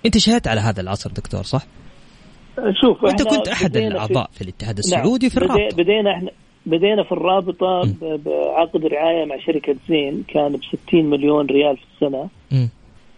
أنت 0.05 0.17
شاهدت 0.17 0.47
على 0.47 0.61
هذا 0.61 0.81
العصر 0.81 1.11
دكتور 1.11 1.43
صح؟ 1.43 1.61
شوف 2.81 3.05
انت 3.05 3.21
كنت 3.21 3.47
أحد 3.47 3.77
الاعضاء 3.77 4.29
في, 4.31 4.37
في 4.37 4.41
الاتحاد 4.41 4.77
السعودي 4.77 5.27
نعم. 5.27 5.31
في 5.31 5.37
الرابطة 5.37 5.75
بدينا 5.77 6.11
إحنا 6.11 6.31
بدينا 6.69 7.03
في 7.03 7.11
الرابطة 7.11 7.81
بعقد 8.01 8.85
رعاية 8.85 9.25
مع 9.25 9.37
شركة 9.37 9.75
زين 9.89 10.23
كان 10.27 10.51
ب 10.51 10.63
60 10.87 11.05
مليون 11.05 11.45
ريال 11.45 11.77
في 11.77 11.83
السنة. 11.93 12.29
م. 12.51 12.67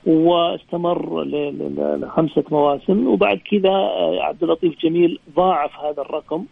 واستمر 0.06 1.24
لخمسة 1.98 2.44
مواسم. 2.52 3.08
وبعد 3.08 3.38
كذا 3.52 3.70
آه، 3.70 4.20
عبد 4.22 4.44
اللطيف 4.44 4.80
جميل 4.80 5.20
ضاعف 5.36 5.80
هذا 5.80 6.02
الرقم. 6.02 6.46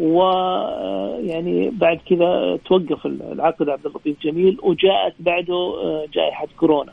ويعني 0.00 1.68
آه، 1.68 1.70
بعد 1.72 1.98
كذا 2.10 2.58
توقف 2.64 3.06
العقد 3.06 3.68
عبد 3.68 3.86
اللطيف 3.86 4.16
جميل 4.22 4.58
وجاءت 4.62 5.14
بعده 5.20 5.54
آه، 5.54 6.06
جائحة 6.14 6.46
كورونا. 6.56 6.92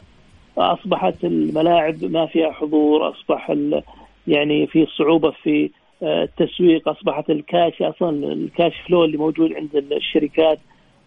اصبحت 0.57 1.23
الملاعب 1.23 2.03
ما 2.03 2.25
فيها 2.25 2.51
حضور 2.51 3.09
أصبح 3.09 3.55
يعني 4.27 4.67
في 4.67 4.87
صعوبة 4.97 5.31
في 5.31 5.69
التسويق 6.03 6.89
أصبحت 6.89 7.29
الكاش 7.29 7.81
أصلا 7.81 8.33
الكاش 8.33 8.73
فلو 8.87 9.05
اللي 9.05 9.17
موجود 9.17 9.53
عند 9.53 9.75
الشركات 9.91 10.59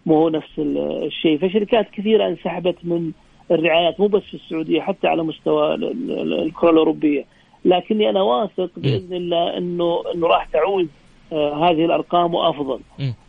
مو 0.06 0.14
هو 0.16 0.28
نفس 0.28 0.50
الشيء. 0.58 1.38
فشركات 1.38 1.90
كثيرة 1.90 2.28
انسحبت 2.28 2.76
من 2.84 3.12
الرعايات 3.50 4.00
مو 4.00 4.06
بس 4.06 4.22
في 4.22 4.34
السعودية 4.34 4.80
حتى 4.80 5.08
على 5.08 5.22
مستوى 5.22 5.74
الكرة 5.74 6.70
الأوروبية. 6.70 7.24
لكني 7.64 8.10
أنا 8.10 8.22
واثق 8.22 8.70
بإذن 8.76 9.16
الله 9.16 9.56
انه 9.58 10.02
إنه 10.14 10.26
راح 10.26 10.44
تعود 10.44 10.88
آه 11.32 11.70
هذه 11.70 11.84
الأرقام 11.84 12.34
وأفضل. 12.34 12.80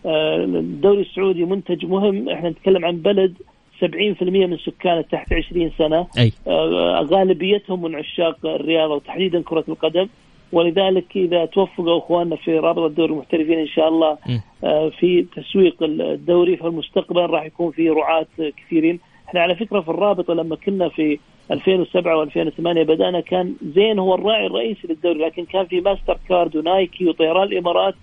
آه 0.06 0.44
الدوري 0.44 1.02
السعودي 1.02 1.46
منتج 1.46 1.86
مهم. 1.86 2.30
إحنا 2.30 2.50
نتكلم 2.50 2.86
عن 2.86 2.98
بلد 2.98 3.34
70% 3.82 3.86
من 4.22 4.58
سكانه 4.58 5.02
تحت 5.02 5.34
20 5.34 5.72
سنة. 5.78 6.08
أي. 6.18 6.32
آه 6.48 7.08
غالبيتهم 7.12 7.82
من 7.82 7.96
عشاق 7.96 8.46
الرياضة 8.46 8.96
وتحديدا 8.96 9.42
كرة 9.42 9.64
القدم. 9.70 10.08
ولذلك 10.54 11.06
إذا 11.16 11.46
توفقوا 11.46 11.98
أخواننا 11.98 12.36
في 12.36 12.60
رابطه 12.60 12.86
الدوري 12.86 13.14
المحترفين 13.14 13.60
إن 13.60 13.68
شاء 13.68 13.88
الله 13.88 14.18
آه، 14.64 14.92
في 15.00 15.26
تسويق 15.36 15.84
الدوري 15.84 16.58
في 16.58 16.68
المستقبل 16.68 17.22
راح 17.22 17.46
يكون 17.46 17.72
في 17.72 17.90
رعاة 17.90 18.28
كثيرين 18.58 19.00
إحنا 19.28 19.42
على 19.42 19.56
فكرة 19.56 19.82
في 19.82 19.90
الرابطه 19.90 20.34
لما 20.34 20.56
كنا 20.56 20.90
في 20.90 21.20
2007 21.52 22.26
و2008 22.26 22.60
بدأنا 22.60 23.20
كان 23.20 23.56
زين 23.76 24.00
هو 24.00 24.16
الراعي 24.16 24.46
الرئيسي 24.46 24.88
للدوري 24.88 25.26
لكن 25.26 25.46
كان 25.46 25.66
في 25.66 25.82
ماستر 25.82 26.18
كارد 26.30 26.56
و 26.56 26.66
Nike 26.66 27.10
وطيران 27.10 27.44
الإمارات 27.44 27.96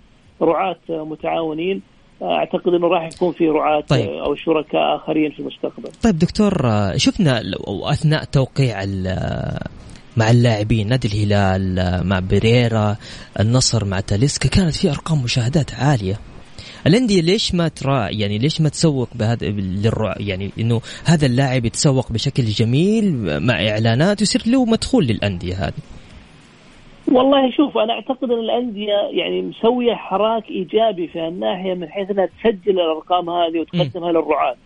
رعاة 0.42 0.76
متعاونين 0.88 1.82
أعتقد 2.22 2.74
إنه 2.74 2.88
راح 2.88 3.08
يكون 3.14 3.32
في 3.32 3.48
رعاة 3.48 3.80
طيب. 3.80 4.08
أو 4.08 4.34
شركاء 4.34 4.96
آخرين 4.96 5.30
في 5.30 5.40
المستقبل. 5.40 5.88
طيب 6.02 6.18
دكتور 6.18 6.52
شفنا 6.96 7.42
أثناء 7.66 8.24
توقيع 8.24 8.82
مع 10.16 10.30
اللاعبين 10.30 10.88
نادي 10.88 11.08
الهلال 11.08 12.00
مع 12.06 12.18
بريرا 12.18 12.96
النصر 13.40 13.84
مع 13.84 14.00
تاليسكا. 14.00 14.48
كانت 14.48 14.74
في 14.74 14.90
أرقام 14.90 15.22
مشاهدات 15.22 15.74
عالية. 15.74 16.16
الأندية 16.86 17.20
ليش 17.20 17.54
ما 17.54 17.68
ترى 17.68 18.08
يعني 18.20 18.38
ليش 18.38 18.60
ما 18.60 18.68
تسوق 18.68 19.08
بهذا 19.14 19.46
للرع 19.46 20.14
يعني 20.20 20.50
إنه 20.60 20.80
هذا 21.04 21.26
اللاعب 21.26 21.64
يتسوق 21.64 22.12
بشكل 22.12 22.42
جميل 22.42 23.14
مع 23.46 23.54
إعلانات 23.68 24.20
ويصير 24.20 24.42
له 24.46 24.64
مدخول 24.64 25.06
للأندية 25.06 25.54
هذه؟ 25.54 25.82
والله 27.12 27.50
شوف 27.50 27.78
أنا 27.78 27.92
أعتقد 27.92 28.30
إن 28.30 28.38
الأندية 28.38 28.92
يعني 29.10 29.42
مسوية 29.42 29.94
حراك 29.94 30.48
إيجابي 30.48 31.08
في 31.08 31.28
الناحيه 31.28 31.74
من 31.74 31.88
حيث 31.88 32.10
إنها 32.10 32.26
تسجل 32.26 32.80
الأرقام 32.80 33.30
هذه 33.30 33.60
وتقدمها 33.60 34.12
للرعاة. 34.12 34.56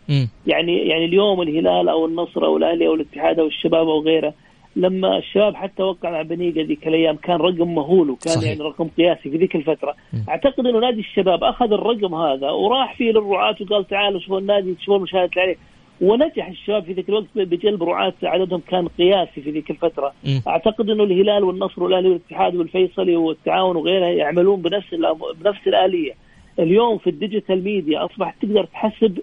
يعني 0.46 0.88
يعني 0.88 1.04
اليوم 1.04 1.42
الهلال 1.42 1.88
أو 1.88 2.06
النصر 2.06 2.44
أو 2.44 2.56
الأهلي 2.56 2.86
أو 2.86 2.94
الاتحاد 2.94 3.38
أو 3.38 3.46
الشباب 3.46 3.88
أو 3.88 4.00
غيره 4.00 4.34
لما 4.76 5.18
الشباب 5.18 5.54
حتى 5.54 5.82
وقع 5.82 6.10
مع 6.10 6.22
بنيقة 6.22 6.62
ذيك 6.62 6.88
الأيام 6.88 7.16
كان 7.16 7.36
رقم 7.36 7.74
مهول 7.74 8.10
وكان 8.10 8.32
صحيح. 8.34 8.48
يعني 8.48 8.62
رقم 8.62 8.88
قياسي 8.88 9.30
في 9.30 9.36
ذيك 9.36 9.56
الفترة 9.56 9.94
م. 10.12 10.16
أعتقد 10.28 10.66
إنه 10.66 10.78
نادي 10.78 11.00
الشباب 11.00 11.44
أخذ 11.44 11.72
الرقم 11.72 12.14
هذا 12.14 12.50
وراح 12.50 12.96
فيه 12.96 13.10
للرعاة 13.10 13.56
وقال 13.60 13.86
تعالوا 13.86 14.20
شوفوا 14.20 14.38
النادي 14.38 14.76
شوفوا 14.80 14.96
المشاهدات 14.96 15.38
عليه 15.38 15.56
ونجح 16.00 16.48
الشباب 16.48 16.84
في 16.84 16.92
ذيك 16.92 17.08
الوقت 17.08 17.26
بجلب 17.34 17.82
رعاة 17.82 18.12
عددهم 18.22 18.60
كان 18.68 18.88
قياسي 18.88 19.40
في 19.40 19.50
ذيك 19.50 19.70
الفترة 19.70 20.12
م. 20.24 20.38
أعتقد 20.48 20.90
إنه 20.90 21.04
الهلال 21.04 21.44
والنصر 21.44 21.82
والأهلي 21.82 22.08
والاتحاد 22.08 22.56
والفيصلي 22.56 23.16
والتعاون 23.16 23.76
وغيرها 23.76 24.08
يعملون 24.08 24.62
بنفس 24.62 24.94
بنفس 25.40 25.66
الآلية 25.66 26.12
اليوم 26.58 26.98
في 26.98 27.10
ال 27.10 27.17
digital 27.17 27.64
media 27.64 28.04
اصبح 28.04 28.34
تقدر 28.42 28.64
تحسب 28.64 29.18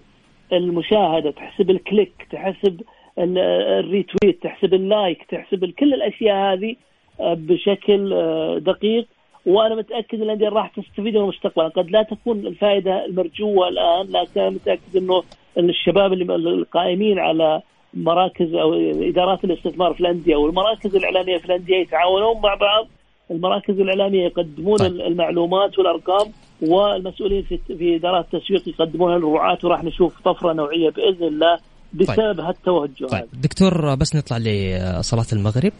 المشاهدة 0.52 1.30
تحسب 1.30 1.70
ال 1.70 1.77
click 1.77 2.12
تحسب 2.30 2.80
ال 3.18 3.33
retweet 3.33 4.42
تحسب 4.42 4.74
ال 4.74 4.84
like 4.84 5.24
تحسب 5.24 5.64
كل 5.64 5.94
الأشياء 5.94 6.36
هذه 6.36 6.76
آه، 7.20 7.34
بشكل 7.34 8.12
آه، 8.12 8.58
دقيق. 8.58 9.06
وأنا 9.46 9.74
متأكد 9.74 10.14
إن 10.14 10.22
الانديه 10.22 10.48
راح 10.48 10.68
تستفيد 10.68 11.16
من 11.16 11.22
المستقبل 11.22 11.68
قد 11.68 11.90
لا 11.90 12.02
تكون 12.02 12.46
الفائدة 12.46 13.04
المرجوة 13.04 13.68
الآن 13.68 14.06
لكن 14.10 14.40
أنا 14.40 14.50
متأكد 14.50 14.96
إنه 14.96 15.22
إن 15.58 15.68
الشباب 15.68 16.12
اللي 16.12 16.34
القائمين 16.34 17.18
على 17.18 17.62
مراكز 17.94 18.54
أو 18.54 18.74
إدارات 19.08 19.44
الاستثمار 19.44 19.94
في 19.94 20.00
الأندية 20.00 20.36
والمراكز 20.36 20.96
الإعلامية 20.96 21.38
في 21.38 21.44
الأندية 21.46 21.76
يتعاونون 21.76 22.42
مع 22.42 22.54
بعض. 22.54 22.88
المراكز 23.30 23.80
الإعلامية 23.80 24.24
يقدمون 24.24 24.76
طيب. 24.76 25.00
المعلومات 25.00 25.78
والأرقام 25.78 26.26
والمسؤولين 26.62 27.42
في 27.42 27.58
في 27.78 27.96
إدارات 27.96 28.34
التسويق 28.34 28.68
يقدمونها 28.68 29.18
للرعاة 29.18 29.58
وراح 29.64 29.84
نشوف 29.84 30.20
طفرة 30.20 30.52
نوعية 30.52 30.90
بإذن 30.90 31.26
الله. 31.26 31.58
بسبب 31.94 32.16
طيب. 32.16 32.40
هالتوجه 32.40 33.06
طيب. 33.06 33.28
دكتور 33.32 33.94
بس 33.94 34.16
نطلع 34.16 34.38
لصلاة 34.38 35.26
المغرب 35.32 35.72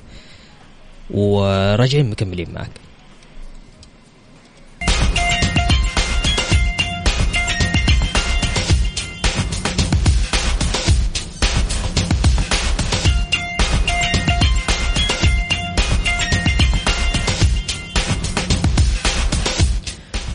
وراجعين 1.10 2.10
مكملين 2.10 2.46
معك 2.54 2.70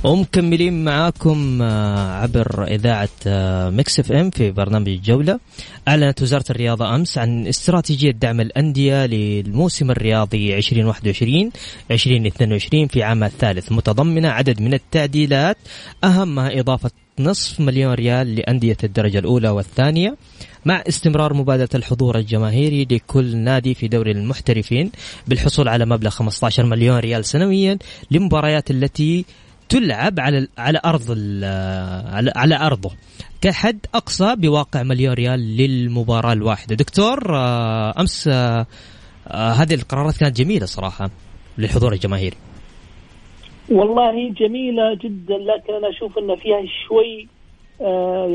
ومكملين 0.07 0.83
معاكم 0.83 1.61
آه، 1.61 2.21
عبر 2.21 2.63
إذاعة 2.63 3.09
آه، 3.27 3.69
Mix 3.69 3.99
FM 3.99 4.29
في 4.29 4.51
برنامج 4.51 4.89
الجولة 4.89 5.39
أعلنت 5.87 6.21
وزارة 6.21 6.43
الرياضة 6.49 6.95
أمس 6.95 7.17
عن 7.17 7.47
استراتيجية 7.47 8.11
دعم 8.11 8.41
الأندية 8.41 9.05
للموسم 9.05 9.91
الرياضي 9.91 10.57
2021 10.57 11.51
2022 11.91 12.87
في 12.87 13.03
عام 13.03 13.23
الثالث. 13.23 13.71
متضمنة 13.71 14.29
عدد 14.29 14.61
من 14.61 14.73
التعديلات 14.73 15.57
أهمها 16.03 16.59
إضافة 16.59 16.91
نصف 17.19 17.59
مليون 17.59 17.93
ريال 17.93 18.35
لأندية 18.35 18.77
الدرجة 18.83 19.19
الأولى 19.19 19.49
والثانية 19.49 20.17
مع 20.65 20.83
استمرار 20.87 21.33
مبادرة 21.33 21.69
الحضور 21.75 22.17
الجماهيري 22.17 22.87
لكل 22.91 23.37
نادي 23.37 23.73
في 23.73 23.87
دوري 23.87 24.11
المحترفين 24.11 24.91
بالحصول 25.27 25.67
على 25.67 25.85
مبلغ 25.85 26.09
15 26.09 26.65
مليون 26.65 26.97
ريال 26.97 27.25
سنويا 27.25 27.77
لمباريات 28.11 28.71
التي 28.71 29.25
تلعب 29.69 30.19
على 30.19 30.47
على 30.57 30.79
أرض 30.85 31.11
على, 32.13 32.31
على 32.35 32.55
أرضه. 32.55 32.91
كحد 33.41 33.79
أقصى 33.93 34.35
بواقع 34.35 34.83
مليون 34.83 35.13
ريال 35.13 35.39
للمباراة 35.57 36.33
الواحدة. 36.33 36.75
دكتور 36.75 37.35
آه، 37.35 37.93
أمس 37.99 38.27
آه، 38.27 38.65
آه، 39.27 39.51
هذه 39.51 39.73
القرارات 39.73 40.17
كانت 40.17 40.37
جميلة 40.37 40.65
صراحة 40.65 41.09
للحضور 41.57 41.93
الجماهيري 41.93 42.35
والله 43.69 44.29
جميلة 44.29 44.95
جدا 44.95 45.37
لكن 45.37 45.73
أنا 45.73 45.89
أشوف 45.89 46.17
إن 46.17 46.35
فيها 46.35 46.63
شوي 46.87 47.27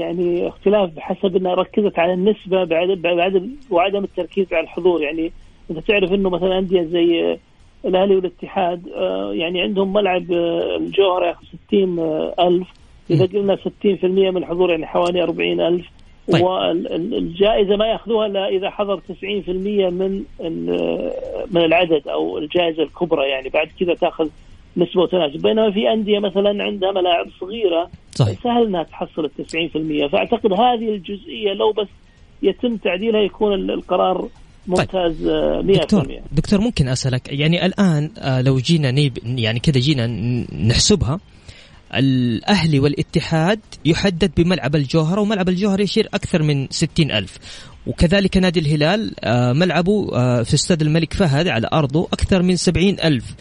يعني 0.01 0.49
اختلاف 0.49 0.91
بحسب 0.91 1.37
إنها 1.37 1.55
ركزت 1.55 1.99
على 1.99 2.13
النسبة 2.13 2.65
بعد 2.65 2.89
بعد 2.89 3.51
وعدم 3.71 4.05
التركيز 4.05 4.47
على 4.53 4.65
الحضور. 4.65 5.03
يعني 5.03 5.33
أنت 5.71 5.79
تعرف 5.79 6.13
إنه 6.13 6.31
مثلا 6.31 6.59
أندية 6.59 6.83
زي 6.83 7.39
الأهلي 7.85 8.17
والاتحاد 8.17 8.89
آه، 8.89 9.33
يعني 9.35 9.63
عندهم 9.63 9.93
ملعب 9.93 10.33
آه، 10.33 10.77
الجوهرة 10.77 11.27
ياخذ 11.27 11.45
60 11.67 11.99
ألف. 12.41 12.69
إذا 13.11 13.27
قلنا 13.27 13.57
60% 13.57 14.31
من 14.31 14.37
الحضور 14.37 14.71
يعني 14.71 14.87
حوالي 14.87 15.23
40 15.23 15.61
ألف. 15.61 15.87
طيب. 16.33 16.43
والجائزة 16.43 17.77
ما 17.77 17.87
يأخذوها 17.87 18.27
إلا 18.27 18.49
إذا 18.49 18.71
حضر 18.71 19.01
90% 19.01 19.91
من 19.91 20.25
من 21.51 21.65
العدد 21.65 22.09
أو 22.09 22.39
الجائزة 22.39 22.83
الكبرى. 22.83 23.29
يعني 23.29 23.49
بعد 23.49 23.69
كذا 23.81 23.95
تأخذ 23.95 24.29
نسبة 24.77 25.03
وتناسب. 25.03 25.43
بينما 25.43 25.71
في 25.71 25.93
أندية 25.93 26.19
مثلا 26.19 26.65
عندها 26.65 26.93
ملاعب 26.93 27.27
صغيرة 27.41 27.91
صحيح. 28.15 28.43
سهل 28.43 28.67
إنها 28.67 28.83
تحصل 28.83 29.25
ال 29.25 29.47
90% 30.07 30.09
فأعتقد 30.13 30.53
هذه 30.53 30.89
الجزئية 30.89 31.53
لو 31.53 31.73
بس 31.73 31.89
يتم 32.43 32.77
تعديلها 32.77 33.21
يكون 33.21 33.71
القرار 33.71 34.29
ممتاز 34.67 35.17
طيب. 35.17 35.77
100% 35.77 35.81
دكتور 35.81 36.21
دكتور 36.33 36.61
ممكن 36.61 36.89
أسألك 36.89 37.29
يعني 37.29 37.67
الآن 37.67 38.11
آه، 38.19 38.41
لو 38.41 38.59
جينا 38.59 38.91
نيب 38.91 39.19
يعني 39.25 39.61
كذا 39.61 39.81
جينا 39.81 40.07
نحسبها 40.67 41.21
الأهلي 41.95 42.81
والاتحاد 42.81 43.61
يحدد 43.85 44.33
بملعب 44.37 44.77
الجوهرة 44.77 45.21
وملعب 45.21 45.49
الجوهرة 45.49 45.83
يشير 45.83 46.09
أكثر 46.15 46.43
من 46.43 46.69
ستين 46.71 47.11
ألف. 47.11 47.39
وكذلك 47.87 48.37
نادي 48.37 48.61
الهلال 48.61 49.15
آه، 49.21 49.53
ملعبه 49.53 50.09
آه، 50.13 50.43
في 50.43 50.55
استاد 50.55 50.83
الملك 50.83 51.13
فهد 51.15 51.49
على 51.49 51.69
أرضه 51.73 52.09
أكثر 52.13 52.43
من 52.43 52.57
سبعين 52.57 53.01
ألف. 53.01 53.35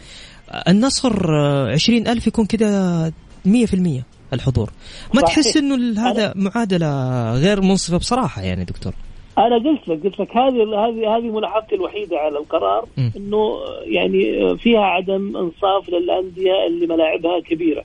النصر 0.68 1.34
عشرين 1.70 2.08
ألف 2.08 2.26
يكون 2.26 2.46
كده 2.46 3.12
مية 3.44 3.66
في 3.66 3.74
المية 3.74 4.06
الحضور. 4.32 4.70
ما 5.14 5.20
صحيح. 5.20 5.34
تحس 5.34 5.56
إنه 5.56 6.00
هذا 6.10 6.32
معادلة 6.36 7.32
غير 7.32 7.60
منصفة 7.60 7.96
بصراحة 7.96 8.42
يعني 8.42 8.64
دكتور؟ 8.64 8.94
أنا 9.38 9.56
قلت 9.56 9.88
لك 9.88 10.04
قلت 10.04 10.20
لك 10.20 10.36
هذه 10.36 10.62
هذه 10.86 11.16
هذه 11.16 11.30
ملاحظتي 11.30 11.74
الوحيدة 11.74 12.18
على 12.18 12.38
القرار 12.38 12.86
م. 12.98 13.10
إنه 13.16 13.58
يعني 13.84 14.56
فيها 14.56 14.80
عدم 14.80 15.36
انصاف 15.36 15.88
للأندية 15.88 16.66
اللي 16.66 16.86
ملاعبها 16.86 17.40
كبيرة. 17.40 17.84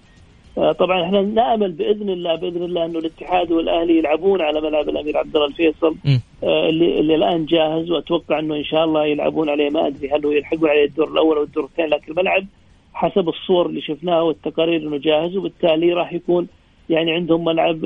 آه، 0.57 0.71
طبعا 0.71 1.03
إحنا 1.03 1.21
نأمل 1.21 1.71
بإذن 1.71 2.09
الله 2.09 2.35
بإذن 2.35 2.63
الله 2.63 2.85
إنه 2.85 2.99
الاتحاد 2.99 3.51
والأهلي 3.51 3.97
يلعبون 3.97 4.41
على 4.41 4.61
ملعب 4.61 4.89
الأمير 4.89 5.17
عبد 5.17 5.35
الله 5.35 5.47
الفيصل 5.47 5.95
آه، 6.43 6.69
اللي 6.69 6.99
اللي 6.99 7.15
الآن 7.15 7.45
جاهز 7.45 7.91
وأتوقع 7.91 8.39
إنه 8.39 8.55
إن 8.55 8.63
شاء 8.63 8.83
الله 8.83 9.05
يلعبون 9.05 9.49
عليه. 9.49 9.69
ما 9.69 9.87
أدري 9.87 10.09
هل 10.09 10.25
هو 10.25 10.31
يلحقون 10.31 10.69
عليه 10.69 10.85
الدور 10.85 11.07
الأول 11.11 11.37
أو 11.37 11.43
الدور 11.43 11.63
الثاني 11.63 11.89
لكن 11.89 12.11
الملعب 12.11 12.45
حسب 12.93 13.29
الصور 13.29 13.65
اللي 13.65 13.81
شفناها 13.81 14.21
والتقارير 14.21 14.81
إنه 14.81 14.97
جاهز 14.97 15.37
وبالتالي 15.37 15.93
راح 15.93 16.13
يكون 16.13 16.47
يعني 16.89 17.11
عندهم 17.11 17.43
ملعب 17.43 17.79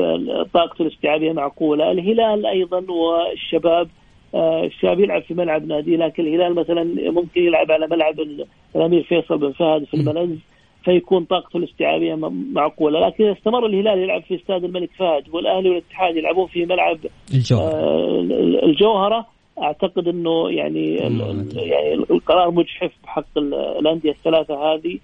طاقته 0.54 0.82
الاستيعابية 0.82 1.32
معقولة، 1.32 1.92
الهلال 1.92 2.46
أيضا 2.46 2.86
والشباب 2.92 3.88
آه، 4.36 4.64
الشباب 4.66 5.00
يلعب 5.00 5.22
في 5.22 5.34
ملعب 5.34 5.68
نادي 5.68 5.98
لكن 5.98 6.24
الهلال 6.28 6.56
مثلا 6.56 6.84
ممكن 7.12 7.42
يلعب 7.42 7.72
على 7.72 7.88
ملعب 7.88 8.16
الأمير 8.76 9.04
فيصل 9.04 9.38
بن 9.38 9.52
فهد 9.52 9.84
في 9.84 9.94
الملز 9.94 10.40
فيكون 10.86 11.24
طاقته 11.26 11.58
الاستيعابية 11.58 12.16
معقولة، 12.54 13.08
لكن 13.08 13.24
إذا 13.24 13.34
استمر 13.34 13.66
الهلال 13.66 14.00
يلعب 14.00 14.24
في 14.24 14.36
استاد 14.36 14.64
الملك 14.64 14.90
فهد 14.98 15.24
والأهلي 15.32 15.70
والاتحاد 15.70 16.16
يلعبون 16.16 16.48
في 16.48 16.66
ملعب 16.66 16.98
الجوهرة, 17.34 17.72
آه 17.72 18.20
الجوهرة 18.64 19.26
أعتقد 19.62 20.08
إنه 20.08 20.52
يعني 20.52 20.96
يعني 21.56 21.94
القرار 21.94 22.52
مجحف 22.52 22.92
بحق 23.04 23.38
الأندية 23.38 24.12
الثلاثة 24.12 24.74
هذه 24.74 25.00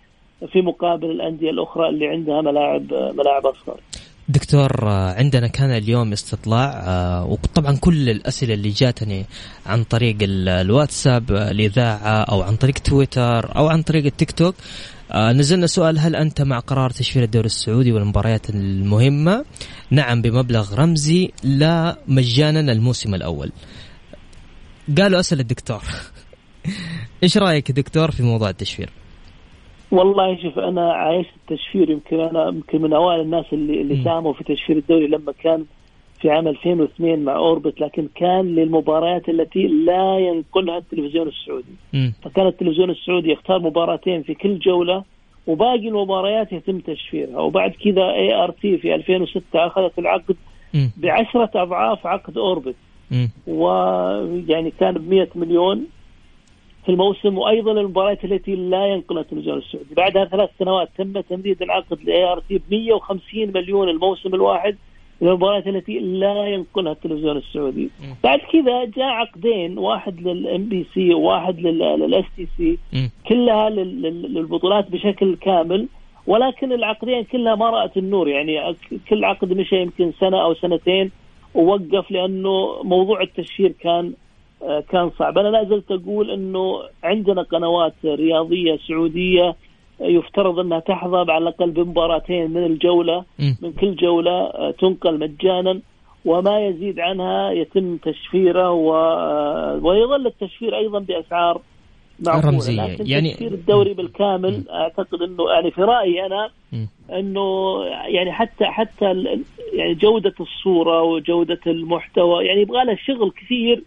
في 0.52 0.62
مقابل 0.62 1.12
الأندية 1.12 1.50
الأخرى 1.50 1.90
اللي 1.90 2.08
عندها 2.08 2.42
ملاعب 2.42 2.94
ملاعب 2.94 3.46
أصغر. 3.46 3.80
دكتور 4.30 4.88
عندنا 4.90 5.48
كان 5.48 5.72
اليوم 5.72 6.12
استطلاع 6.12 6.84
آه، 6.86 7.26
وطبعا 7.26 7.76
كل 7.76 8.10
الأسئلة 8.10 8.54
اللي 8.54 8.70
جاتني 8.70 9.26
عن 9.66 9.84
طريق 9.84 10.18
الواتساب 10.22 11.32
الإذاعة 11.32 12.24
أو 12.24 12.42
عن 12.42 12.56
طريق 12.56 12.76
تويتر 12.76 13.56
أو 13.56 13.68
عن 13.68 13.82
طريق 13.82 14.06
التيك 14.06 14.32
توك 14.32 14.56
آه، 15.12 15.32
نزلنا 15.32 15.68
سؤال 15.68 16.00
هل 16.00 16.16
أنت 16.16 16.42
مع 16.42 16.60
قرار 16.60 16.90
تشفير 16.90 17.24
الدوري 17.24 17.46
السعودي 17.46 17.92
والمباريات 17.92 18.50
المهمة؟ 18.50 19.46
نعم 19.92 20.22
بمبلغ 20.22 20.76
رمزي 20.76 21.32
لا 21.44 21.98
مجانا 22.08 22.72
الموسم 22.72 23.16
الأول. 23.16 23.52
قالوا 24.98 25.20
أسأل 25.20 25.40
الدكتور 25.40 25.84
إيش 27.24 27.38
رأيك 27.38 27.72
دكتور 27.72 28.12
في 28.12 28.24
موضوع 28.24 28.50
التشفير؟ 28.50 28.90
والله 29.92 30.42
شوف 30.42 30.60
أنا 30.60 30.94
عايشت 30.94 31.30
التشفير 31.36 31.90
يمكن 31.90 32.20
أنا 32.20 32.48
يمكن 32.48 32.82
من 32.82 32.94
أوائل 32.94 33.22
الناس 33.22 33.46
اللي 33.54 33.82
اللي 33.82 34.04
ساهموا 34.04 34.34
في 34.34 34.44
تشفير 34.44 34.78
الدوري 34.78 35.08
لما 35.08 35.32
كان 35.44 35.66
في 36.22 36.30
عام 36.30 36.48
2002 36.48 37.24
مع 37.24 37.36
Orbit 37.36 37.82
لكن 37.82 38.08
كان 38.16 38.56
للمباريات 38.56 39.30
التي 39.30 39.68
لا 39.68 40.20
ينقلها 40.20 40.78
التلفزيون 40.78 41.28
السعودي. 41.28 41.76
م. 41.94 42.10
فكان 42.24 42.48
التلفزيون 42.48 42.90
السعودي 42.90 43.32
يختار 43.32 43.60
مباراتين 43.60 44.24
في 44.24 44.34
كل 44.34 44.60
جولة 44.60 45.04
وباقي 45.48 45.88
المباريات 45.88 46.52
يتم 46.54 46.80
تشفيرها. 46.80 47.40
وبعد 47.40 47.72
كذا 47.72 48.12
ART 48.12 48.78
في 48.78 48.96
2006 48.96 49.42
أخذت 49.68 50.00
العقد 50.00 50.36
بعشرة 50.98 51.52
أضعاف 51.56 52.08
عقد 52.08 52.38
Orbit. 52.38 52.76
ويعني 53.48 54.72
كان 54.80 54.94
ب 54.94 55.10
100 55.10 55.28
مليون. 55.36 55.86
في 56.88 56.94
الموسم 56.94 57.38
وأيضا 57.38 57.72
المباريات 57.72 58.26
التي 58.26 58.56
لا 58.56 58.86
ينقلها 58.86 59.22
التلفزيون 59.22 59.58
السعودي، 59.58 59.96
بعدها 59.96 60.26
ثلاث 60.26 60.50
سنوات 60.60 60.90
تم 60.98 61.20
تمديد 61.20 61.62
العقد 61.62 62.04
ل 62.04 62.24
ART 62.24 62.58
ب 62.58 62.62
150 62.72 63.52
مليون 63.56 63.90
الموسم 63.90 64.36
الواحد 64.36 64.76
المباريات 65.22 65.68
التي 65.68 66.00
لا 66.00 66.46
ينقلها 66.46 66.92
التلفزيون 66.92 67.38
السعودي. 67.38 67.90
بعد 68.24 68.40
كذا 68.40 68.86
جاء 68.86 69.06
عقدين 69.06 69.78
واحد 69.78 70.28
لل 70.28 70.64
MBC 70.64 71.14
وواحد 71.14 71.60
لل 71.60 72.26
STC 72.38 72.78
كلها 73.28 73.70
للبطولات 73.70 74.92
بشكل 74.92 75.36
كامل. 75.36 75.88
ولكن 76.28 76.72
العقدين 76.72 77.24
كلها 77.24 77.56
ما 77.56 77.70
رأت 77.70 77.98
النور. 77.98 78.28
يعني 78.28 78.76
كل 79.10 79.26
عقد 79.26 79.54
مشى 79.54 79.82
يمكن 79.82 80.12
سنة 80.20 80.44
أو 80.44 80.54
سنتين 80.54 81.12
ووقف 81.54 82.12
لأنه 82.12 82.84
موضوع 82.84 83.22
التشهير 83.22 83.72
كان 83.72 84.14
كان 84.90 85.12
صعب. 85.20 85.38
أنا 85.38 85.48
لا 85.48 85.64
زلت 85.64 85.92
أقول 85.92 86.32
أنه 86.32 86.80
عندنا 87.04 87.42
قنوات 87.42 87.94
رياضية 88.06 88.80
سعودية 88.88 89.56
يفترض 90.00 90.60
أنها 90.60 90.80
تحظى 90.80 91.18
على 91.18 91.38
الأقل 91.38 91.72
بمباراتين 91.72 92.52
من 92.52 92.66
الجولة 92.66 93.24
من 93.40 93.72
كل 93.80 93.96
جولة 93.96 94.32
آه، 94.32 94.72
تنقل 94.72 95.20
مجانا 95.20 95.82
وما 96.26 96.68
يزيد 96.68 97.00
عنها 97.00 97.52
يتم 97.52 97.98
تشفيره 97.98 98.72
و... 98.72 98.96
آه، 98.96 99.80
ويظل 99.84 100.28
التشفير 100.28 100.78
أيضا 100.78 101.00
بأسعار 101.00 101.62
معقولة. 102.26 102.50
رمزية. 102.50 102.86
لكن 102.88 103.08
يعني 103.08 103.32
تشفير 103.32 103.52
الدوري 103.52 103.94
بالكامل 103.94 104.70
أعتقد 104.70 105.22
إنه 105.22 105.50
يعني 105.52 105.72
في 105.72 105.82
رأيي 105.82 106.26
أنا 106.26 106.50
إنه 107.12 107.78
يعني 107.86 108.32
حتى 108.32 108.66
حتى 108.66 109.06
يعني 109.74 109.94
جودة 109.94 110.34
الصورة 110.40 111.02
وجودة 111.02 111.60
المحتوى 111.68 112.46
يعني 112.46 112.62
يبغى 112.62 112.86
لها 112.86 112.96
شغل 112.96 113.32
كثير 113.32 113.84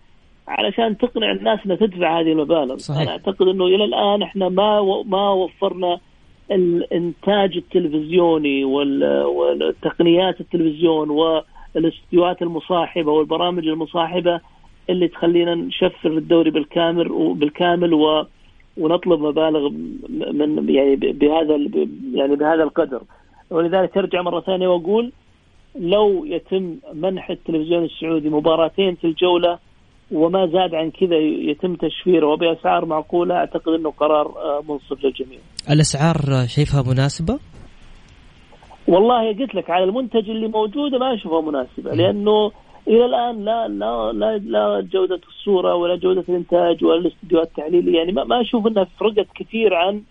علشان 0.51 0.99
تقنع 0.99 1.31
الناس 1.31 1.61
إنها 1.67 1.77
تدفع 1.77 2.21
هذه 2.21 2.33
المبالغ 2.33 2.77
صحيح. 2.77 3.01
أنا 3.01 3.11
أعتقد 3.11 3.49
إنه 3.49 3.67
إلى 3.67 3.85
الآن 3.85 4.23
إحنا 4.23 4.49
ما 4.49 4.79
و... 4.79 5.05
ما 5.05 5.31
وفرنا 5.31 5.99
الإنتاج 6.51 7.57
التلفزيوني 7.57 8.65
والتقنيات 8.65 10.41
التلفزيون 10.41 11.11
والإستديوهات 11.11 12.43
المصاحبة 12.43 13.13
والبرامج 13.13 13.67
المصاحبة 13.67 14.41
اللي 14.91 15.09
تخلينا 15.09 15.55
نشفر 15.55 16.11
الدوري 16.11 16.51
بالكامل 16.51 17.13
وبالكامل 17.13 17.95
و 17.95 18.27
ونطلب 18.77 19.21
مبالغ 19.21 19.69
من 20.33 20.69
يعني 20.69 20.97
بهذا 20.97 21.57
يعني 22.15 22.37
بهذا 22.37 22.63
القدر 22.63 23.03
ولذلك 23.51 23.99
أرجع 23.99 24.23
مرة 24.23 24.41
ثانية 24.41 24.69
وأقول 24.69 25.13
لو 25.79 26.25
يتم 26.25 26.77
منح 26.95 27.31
التلفزيون 27.31 27.85
السعودي 27.85 28.29
مباراتين 28.29 28.95
في 28.95 29.07
الجولة 29.07 29.59
وما 30.13 30.47
زاد 30.47 30.75
عن 30.75 30.91
كذا 30.91 31.17
يتم 31.51 31.75
تشفيره 31.75 32.27
وبأسعار 32.27 32.85
معقولة 32.85 33.35
أعتقد 33.35 33.69
إنه 33.69 33.91
قرار 33.91 34.27
آه، 34.27 34.63
منصف 34.69 35.05
للجميع. 35.05 35.39
الأسعار 35.71 36.17
شايفها 36.47 36.83
مناسبة؟ 36.93 37.39
والله 38.89 39.29
قلت 39.29 39.55
لك 39.55 39.71
على 39.71 39.85
المنتج 39.85 40.31
اللي 40.31 40.49
موجودة 40.49 40.99
ما 40.99 41.15
أشوفها 41.15 41.41
مناسبة 41.41 41.91
لأنه 41.95 42.51
إلى 42.89 43.05
الآن 43.05 43.45
لا 43.45 43.69
لا 43.69 44.13
لا, 44.13 44.39
لا 44.39 44.89
جودة 44.93 45.21
الصورة 45.29 45.75
ولا 45.75 45.97
جودة 45.97 46.25
الإنتاج 46.29 46.85
ولا 46.85 46.99
الاستديوهات 47.01 47.49
التحليلية 47.49 47.99
يعني 47.99 48.13
ما, 48.13 48.41
أشوف 48.41 48.67
إنها 48.67 48.87
فرقت 49.01 49.27
كثير 49.35 49.75
عن 49.75 50.03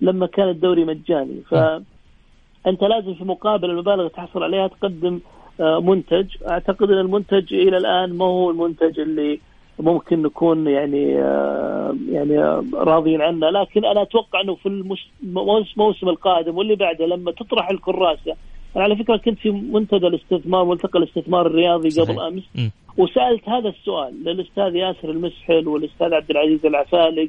لما 0.00 0.26
كان 0.26 0.48
الدوري 0.48 0.84
مجاني 0.84 1.40
فانت 1.50 2.82
لازم 2.82 3.14
في 3.14 3.24
مقابل 3.24 3.70
المبالغ 3.70 4.08
تحصل 4.08 4.42
عليها 4.42 4.66
تقدم 4.66 5.14
آه، 5.14 5.20
منتج. 5.60 6.26
أعتقد 6.48 6.90
إن 6.90 6.98
المنتج 6.98 7.54
إلى 7.54 7.76
الآن 7.76 8.12
ما 8.12 8.24
هو 8.24 8.50
المنتج 8.50 9.00
اللي 9.00 9.40
ممكن 9.78 10.22
نكون 10.22 10.66
يعني 10.66 11.22
آه، 11.22 11.96
يعني 12.10 12.38
راضيين 12.74 13.22
عنه. 13.22 13.50
لكن 13.50 13.84
أنا 13.84 14.02
أتوقع 14.02 14.40
إنه 14.40 14.54
في 14.54 14.66
الموسم 14.66 16.08
القادم 16.08 16.56
واللي 16.58 16.74
بعده 16.74 17.06
لما 17.06 17.30
تطرح 17.32 17.70
الكراسة. 17.70 18.36
أنا 18.76 18.84
على 18.84 18.96
فكرة 18.96 19.16
كنت 19.16 19.38
في 19.38 19.50
منتدى 19.50 20.06
الاستثمار 20.06 20.64
ملتقى 20.64 20.98
الاستثمار 20.98 21.46
الرياضي 21.46 21.90
صحيح. 21.90 22.10
قبل 22.10 22.20
أمس. 22.20 22.42
م. 22.54 22.68
وسألت 22.98 23.48
هذا 23.48 23.68
السؤال 23.68 24.24
للأستاذ 24.24 24.76
ياسر 24.76 25.10
المسحل 25.10 25.68
والأستاذ 25.68 26.14
عبد 26.14 26.30
العزيز 26.30 26.66
العفالق 26.66 27.28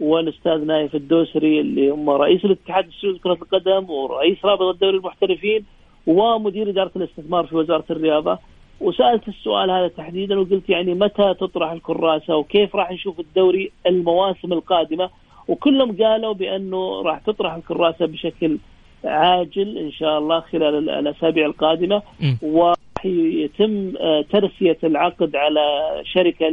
والأستاذ 0.00 0.64
نايف 0.64 0.94
الدوسري 0.94 1.60
اللي 1.60 1.90
هم 1.90 2.10
رئيس 2.10 2.44
الاتحاد 2.44 2.86
السعودي 2.86 3.18
لكرة 3.18 3.32
القدم 3.32 3.90
ورئيس 3.90 4.44
رابطه 4.44 4.70
الدوري 4.70 4.96
المحترفين. 4.96 5.64
ومدير 6.08 6.70
إدارة 6.70 6.90
الاستثمار 6.96 7.46
في 7.46 7.56
وزارة 7.56 7.84
الرياضة. 7.90 8.38
وسألت 8.80 9.28
السؤال 9.28 9.70
هذا 9.70 9.88
تحديدا 9.88 10.38
وقلت 10.38 10.68
يعني 10.68 10.94
متى 10.94 11.34
تطرح 11.34 11.70
الكراسة 11.70 12.36
وكيف 12.36 12.76
راح 12.76 12.92
نشوف 12.92 13.20
الدوري 13.20 13.70
المواسم 13.86 14.52
القادمة. 14.52 15.10
وكلهم 15.48 15.96
قالوا 16.02 16.32
بأنه 16.32 17.02
راح 17.02 17.18
تطرح 17.18 17.54
الكراسة 17.54 18.06
بشكل 18.06 18.58
عاجل 19.04 19.78
إن 19.78 19.92
شاء 19.92 20.18
الله 20.18 20.40
خلال 20.40 20.90
الأسابيع 20.90 21.46
القادمة. 21.46 22.02
وراح 22.42 22.78
يتم 23.04 23.92
آه، 24.00 24.24
ترسية 24.32 24.78
العقد 24.84 25.36
على 25.36 25.62
شركة 26.04 26.46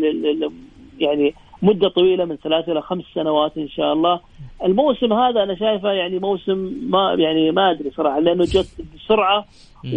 يعني 0.99 1.33
مدة 1.65 1.89
طويلة 1.89 2.25
من 2.25 2.35
ثلاث 2.35 2.69
إلى 2.69 2.81
خمس 2.81 3.03
سنوات 3.13 3.57
إن 3.57 3.69
شاء 3.69 3.93
الله. 3.93 4.19
الموسم 4.63 5.13
هذا 5.13 5.43
أنا 5.43 5.55
شايفه 5.55 5.91
يعني 5.91 6.19
موسم 6.19 6.73
ما 6.89 7.13
يعني 7.19 7.51
ما 7.51 7.71
أدري 7.71 7.91
صراحة 7.91 8.19
لأنه 8.19 8.43
جت 8.43 8.67
بسرعة 8.95 9.45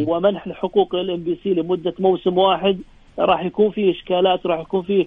ومنح 0.07 0.47
الحقوق 0.47 0.97
للام 0.97 1.17
بي 1.17 1.39
سي 1.43 1.55
لمدة 1.55 1.95
موسم 1.99 2.39
واحد. 2.39 2.79
راح 3.19 3.45
يكون 3.45 3.71
فيه 3.71 3.91
إشكالات 3.93 4.47
وراح 4.47 4.61
يكون 4.61 4.83
فيه 4.83 5.07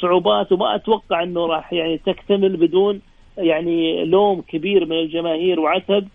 صعوبات 0.00 0.52
وما 0.52 0.74
أتوقع 0.74 1.22
إنه 1.22 1.46
راح 1.46 1.72
يعني 1.72 1.98
تكتمل 1.98 2.56
بدون 2.56 3.00
يعني 3.38 4.04
لوم 4.04 4.40
كبير 4.40 4.86
من 4.86 4.98
الجماهير 4.98 5.60
وعتب. 5.60 6.08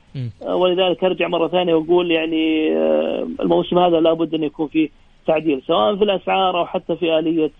آه، 0.45 0.55
ولذلك 0.55 1.03
أرجع 1.03 1.27
مرة 1.27 1.47
ثانية 1.47 1.73
وأقول 1.73 2.11
يعني 2.11 2.71
آه، 2.77 3.27
الموسم 3.39 3.79
هذا 3.79 3.99
لابد 3.99 4.33
أن 4.33 4.43
يكون 4.43 4.67
فيه 4.67 4.89
تعديل 5.27 5.61
سواء 5.67 5.95
في 5.95 6.03
الأسعار 6.03 6.59
أو 6.59 6.65
حتى 6.65 6.95
في 6.95 7.19
آلية 7.19 7.51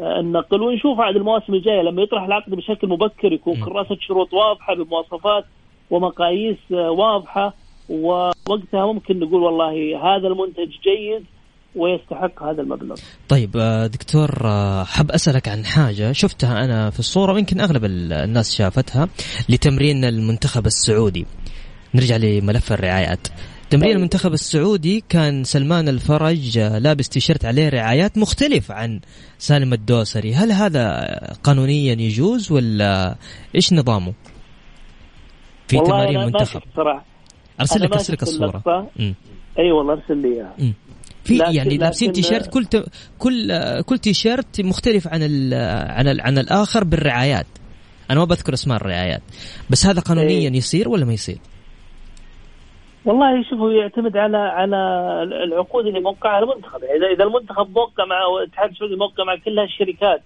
النقل 0.00 0.62
ونشوف 0.62 1.00
عاد 1.00 1.16
المواسم 1.16 1.54
الجاية 1.54 1.82
لما 1.82 2.02
يطرح 2.02 2.22
العقد 2.22 2.50
بشكل 2.54 2.88
مبكر 2.88 3.32
يكون 3.32 3.54
كراسة 3.64 3.96
شروط 4.00 4.34
واضحة 4.34 4.74
بمواصفات 4.74 5.44
ومقاييس 5.90 6.58
واضحة 6.70 7.54
ووقتها 7.88 8.86
ممكن 8.92 9.18
نقول 9.18 9.42
والله 9.42 9.72
هذا 10.02 10.28
المنتج 10.28 10.70
جيد 10.84 11.24
ويستحق 11.76 12.42
هذا 12.42 12.62
المبلغ. 12.62 12.96
طيب 13.28 13.56
آه، 13.56 13.86
دكتور 13.86 14.30
آه، 14.44 14.84
حاب 14.84 15.10
أسألك 15.10 15.48
عن 15.48 15.64
حاجة 15.64 16.12
شفتها 16.12 16.64
أنا 16.64 16.90
في 16.90 16.98
الصورة 16.98 17.32
ويمكن 17.32 17.60
أغلب 17.60 17.84
الناس 17.84 18.56
شافتها 18.56 19.08
لتمرين 19.48 20.04
المنتخب 20.04 20.66
السعودي. 20.66 21.26
نرجع 21.94 22.16
لملف 22.16 22.72
الرعايات. 22.72 23.28
تمرين 23.72 23.88
طيب. 23.88 23.96
المنتخب 23.96 24.32
السعودي 24.32 25.04
كان 25.08 25.44
سلمان 25.44 25.88
الفرج 25.88 26.58
آه، 26.58 26.78
لابس 26.78 27.08
تيشيرت 27.08 27.44
عليه 27.44 27.68
رعايات 27.68 28.18
مختلف 28.18 28.72
عن 28.72 29.00
سالم 29.38 29.72
الدوسري، 29.72 30.34
هل 30.34 30.52
هذا 30.52 31.06
قانونيا 31.42 31.92
يجوز 31.92 32.52
ولا 32.52 33.16
إيش 33.54 33.72
نظامه؟ 33.72 34.12
في 35.68 35.76
تمارين 35.76 36.20
المنتخب؟ 36.20 36.60
أرسل 37.60 37.82
لك 37.82 37.92
ارسل 37.92 38.12
لك 38.12 38.22
الصورة 38.22 38.88
أي 39.58 39.72
والله 39.72 39.92
أرسل 39.92 40.16
لي 40.16 40.34
إياها 40.34 40.72
في 41.24 41.38
يعني 41.38 41.76
لابسين 41.76 42.12
تيشيرت 42.12 42.50
كل 42.50 42.64
ت... 42.64 42.84
كل 43.18 43.52
كل 43.82 43.98
تيشيرت 43.98 44.60
مختلف 44.60 45.08
عن 45.08 45.22
ال... 45.22 45.54
عن 45.90 46.08
ال... 46.08 46.20
عن 46.20 46.38
الآخر 46.38 46.84
بالرعايات 46.84 47.46
أنا 48.10 48.18
ما 48.18 48.24
بذكر 48.24 48.54
اسماء 48.54 48.76
الرعايات 48.76 49.22
بس 49.70 49.86
هذا 49.86 50.00
قانونيا 50.00 50.50
إيه. 50.50 50.56
يصير 50.56 50.88
ولا 50.88 51.04
ما 51.04 51.12
يصير؟ 51.12 51.38
والله 53.04 53.42
شوفوا 53.42 53.72
يعتمد 53.72 54.16
على 54.16 54.36
على 54.36 54.76
العقود 55.22 55.86
اللي 55.86 56.00
موقعها 56.00 56.38
المنتخب. 56.42 56.84
إذا 56.84 57.06
إذا 57.06 57.24
المنتخب 57.24 57.70
موقع 57.74 58.04
مع 58.04 58.16
الاتحاد 58.38 58.70
السعودي 58.70 58.96
موقع 58.96 59.24
مع 59.24 59.36
كل 59.36 59.58
هالشركات 59.58 60.22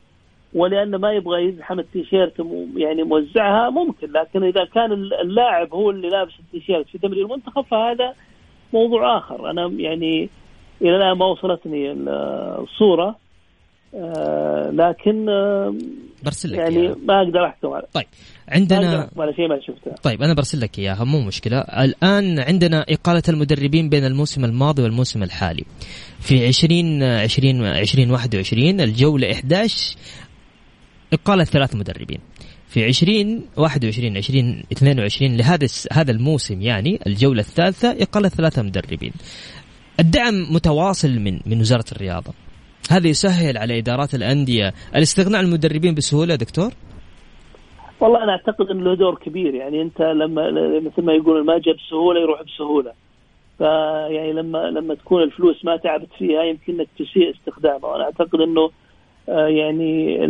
ولأنه 0.54 0.98
ما 0.98 1.12
يبغى 1.12 1.44
يزحم 1.44 1.78
التيشيرت 1.78 2.46
يعني 2.76 3.02
موزعها 3.02 3.70
ممكن 3.70 4.12
لكن 4.12 4.44
إذا 4.44 4.64
كان 4.64 4.92
اللاعب 4.92 5.74
هو 5.74 5.90
اللي 5.90 6.08
لابس 6.08 6.32
التيشيرت 6.38 6.86
في 6.88 6.98
تمرين 6.98 7.24
المنتخب 7.24 7.64
فهذا 7.64 8.14
موضوع 8.72 9.18
آخر. 9.18 9.50
أنا 9.50 9.66
يعني 9.66 10.28
إلى 10.82 10.96
الآن 10.96 11.12
ما 11.12 11.26
وصلتني 11.26 11.92
الصورة. 11.92 13.16
لكن 14.72 15.28
آه 15.28 15.74
برسل 16.22 16.52
لك 16.52 16.59
يعني 16.59 16.76
إياها. 16.76 16.96
ما 17.04 17.22
أقدر 17.22 17.46
أحكم 17.46 17.68
على 17.68 17.87
طيب 17.92 18.06
عندنا 18.48 19.11
ولا 19.16 19.32
شيء 19.32 19.48
ما 19.48 19.61
شفته. 19.61 19.90
طيب 20.02 20.22
أنا 20.22 20.35
برسل 20.35 20.61
لك 20.61 20.78
إياها 20.78 21.04
مو 21.04 21.20
مشكلة. 21.20 21.59
الآن 21.59 22.38
عندنا 22.38 22.85
إقالة 22.88 23.22
المدربين 23.28 23.88
بين 23.88 24.04
الموسم 24.04 24.44
الماضي 24.44 24.82
والموسم 24.82 25.22
الحالي. 25.22 25.64
في 26.20 26.46
20 26.46 27.02
20 27.02 27.64
2021 27.66 28.80
الجولة 28.80 29.32
11 29.32 29.96
إقالة 31.12 31.44
ثلاث 31.44 31.76
مدربين. 31.76 32.18
في 32.68 32.85
20 32.85 33.42
21 33.56 34.16
20 34.16 34.62
22 34.72 35.37
لهذا 35.37 35.66
هذا 35.92 36.11
الموسم 36.11 36.62
يعني 36.62 37.00
الجولة 37.06 37.40
الثالثة 37.40 38.02
إقالة 38.02 38.28
ثلاثة 38.28 38.62
مدربين. 38.62 39.12
الدعم 40.00 40.35
متواصل 40.50 41.18
من 41.18 41.40
من 41.46 41.61
وزارة 41.61 41.85
الرياضة. 41.92 42.32
هذا 42.92 43.09
يسهل 43.09 43.59
على 43.59 43.79
إدارات 43.79 44.14
الأندية 44.14 44.72
الاستغناء 44.96 45.38
عن 45.38 45.44
المدربين 45.44 45.94
بسهولة 45.94 46.35
دكتور؟ 46.35 46.70
والله 48.01 48.22
أنا 48.22 48.33
أعتقد 48.33 48.70
أنه 48.70 48.85
له 48.85 48.94
دور 48.94 49.14
كبير. 49.14 49.55
يعني 49.55 49.83
أنت 49.83 50.01
لما 50.01 50.51
مثل 50.81 51.03
ما 51.03 51.12
يقول 51.12 51.44
ما 51.44 51.59
جاء 51.59 51.75
بسهولة 51.75 52.20
يروح 52.20 52.42
بسهولة. 52.42 52.92
فيعني 53.59 54.33
لما 54.33 54.59
لما 54.59 54.94
تكون 54.94 55.22
الفلوس 55.22 55.64
ما 55.64 55.77
تعبت 55.77 56.09
فيها 56.18 56.42
يمكن 56.42 56.72
إنك 56.72 56.88
تسيء 56.99 57.31
استخدامها، 57.31 57.96
أنا 57.96 58.05
أعتقد 58.05 58.40
إنه 58.40 58.70
آه، 59.29 59.46
يعني 59.46 60.25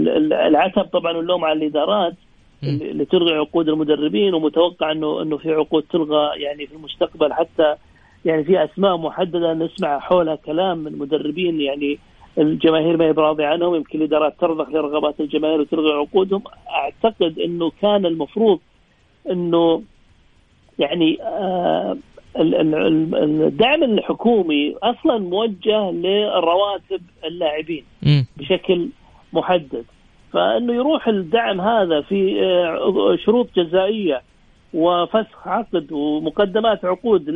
العتب 0.47 0.83
طبعا 0.83 1.13
اللوم 1.13 1.45
على 1.45 1.59
الإدارات 1.59 2.15
اللي 2.63 3.05
تلغي 3.05 3.35
عقود 3.35 3.69
المدربين 3.69 4.35
ومتوقع 4.35 4.93
إنه 4.93 5.23
إنه 5.23 5.37
في 5.37 5.53
عقود 5.53 5.83
تلغى 5.83 6.43
يعني 6.43 6.67
في 6.67 6.75
المستقبل 6.75 7.33
حتى 7.33 7.75
يعني 8.25 8.45
في 8.45 8.65
أسماء 8.65 8.97
محددة 8.97 9.55
نسمع 9.55 9.99
حولها 9.99 10.35
كلام 10.35 10.79
من 10.79 10.99
مدربين 10.99 11.61
يعني 11.61 11.99
الجماهير 12.39 12.97
ما 12.97 13.05
هي 13.05 13.13
براضي 13.13 13.45
عنهم 13.45 13.75
يمكن 13.75 13.99
الإدارات 13.99 14.41
ترضخ 14.41 14.69
لرغبات 14.69 15.21
الجماهير 15.21 15.61
وتلغي 15.61 15.93
عقودهم. 15.93 16.43
أعتقد 16.71 17.39
إنه 17.39 17.73
كان 17.83 18.07
المفروض 18.07 18.61
إنه 19.31 19.83
يعني 20.79 21.23
آه 21.23 21.97
الدعم 22.39 23.83
الحكومي 23.83 24.75
أصلا 24.83 25.19
موجه 25.19 25.91
لرواتب 25.91 27.03
اللاعبين 27.25 27.85
بشكل 28.37 28.89
محدد. 29.33 29.85
فإنه 30.33 30.75
يروح 30.75 31.09
الدعم 31.09 31.61
هذا 31.61 32.01
في 32.01 32.43
آه، 32.43 33.17
شروط 33.25 33.49
جزائية 33.57 34.23
وفسخ 34.75 35.49
عقد 35.49 35.93
ومقدمات 35.93 36.85
عقود 36.85 37.31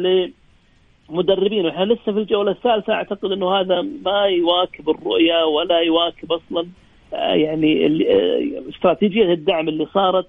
لمدربين 1.11 1.67
وإحنا 1.67 1.85
لسه 1.85 2.13
في 2.13 2.19
الجولة 2.19 2.51
الثالثة. 2.51 2.93
أعتقد 2.93 3.33
إنه 3.33 3.61
هذا 3.61 3.83
ما 4.05 4.25
يواكب 4.25 4.91
الرؤية 4.91 5.45
ولا 5.45 5.79
يواكب 5.81 6.33
أصلا 6.33 6.67
آه، 7.15 7.35
يعني 7.35 7.87
آه، 7.87 8.71
استراتيجية 8.71 9.33
الدعم 9.33 9.69
اللي 9.69 9.87
صارت. 9.95 10.27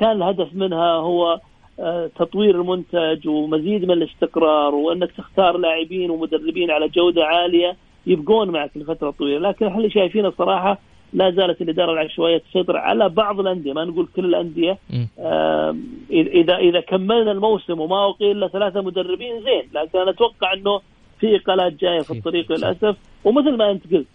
كان 0.00 0.16
الهدف 0.16 0.48
منها 0.54 0.92
هو 0.92 1.40
تطوير 2.16 2.60
المنتج 2.60 3.28
ومزيد 3.28 3.84
من 3.84 3.90
الاستقرار 3.90 4.74
وإنك 4.74 5.12
تختار 5.12 5.56
لاعبين 5.56 6.10
ومدربين 6.10 6.70
على 6.70 6.88
جودة 6.88 7.24
عالية 7.24 7.76
يبقون 8.06 8.50
معك 8.50 8.70
لفترة 8.76 9.10
طويلة، 9.10 9.48
لكن 9.48 9.66
إحنا 9.66 9.78
اللي 9.78 9.90
شايفينه 9.90 10.30
صراحة 10.30 10.78
لا 11.12 11.30
زالت 11.30 11.62
الإدارة 11.62 11.92
العشوائيه 11.92 12.38
تسيطر 12.38 12.76
على 12.76 13.08
بعض 13.08 13.40
الأندية 13.40 13.72
ما 13.72 13.84
نقول 13.84 14.08
كل 14.16 14.24
الأندية. 14.24 14.78
اذا 16.10 16.56
اذا 16.56 16.80
كملنا 16.80 17.32
الموسم 17.32 17.80
وما 17.80 18.08
اقيل 18.08 18.36
الا 18.36 18.48
ثلاثة 18.48 18.80
مدربين 18.80 19.42
زين. 19.42 19.68
لكن 19.74 19.98
أنا 19.98 20.10
أتوقع 20.10 20.52
إنه 20.52 20.80
في 21.20 21.36
إقالات 21.36 21.72
جاية 21.72 22.00
في 22.00 22.10
الطريق 22.10 22.52
للأسف. 22.52 22.96
ومثل 23.24 23.56
ما 23.56 23.70
أنت 23.70 23.94
قلت 23.94 24.06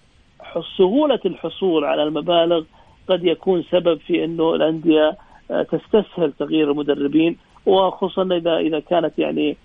سهولة 0.78 1.20
الحصول 1.26 1.86
على 1.86 2.04
المبالغ 2.04 2.64
قد 3.08 3.26
يكون 3.26 3.64
سبب 3.64 4.00
في 4.00 4.24
إنه 4.24 4.56
الأندية 4.56 5.18
آه، 5.52 5.64
تستسهل 5.64 6.32
تغيير 6.40 6.72
المدربين. 6.72 7.38
وخصوصا 7.66 8.24
اذا 8.24 8.58
إذا 8.58 8.80
كانت 8.80 9.20
يعني 9.20 9.58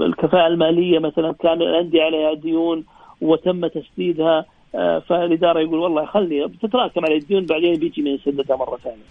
الكفاءة 0.00 0.46
المالية 0.46 0.98
مثلا 0.98 1.32
كان 1.32 1.62
الأندية 1.62 2.02
عليها 2.02 2.34
ديون 2.34 2.84
وتم 3.20 3.66
تسديدها. 3.66 4.44
فالإدارة 5.08 5.60
يقول 5.60 5.78
والله 5.78 6.06
خلي 6.06 6.46
بتتراكم 6.46 7.00
على 7.04 7.16
الديون 7.16 7.46
بعدين 7.46 7.74
بيجي 7.74 8.02
من 8.02 8.10
يسددها 8.10 8.56
مرة 8.56 8.76
ثانية. 8.76 9.04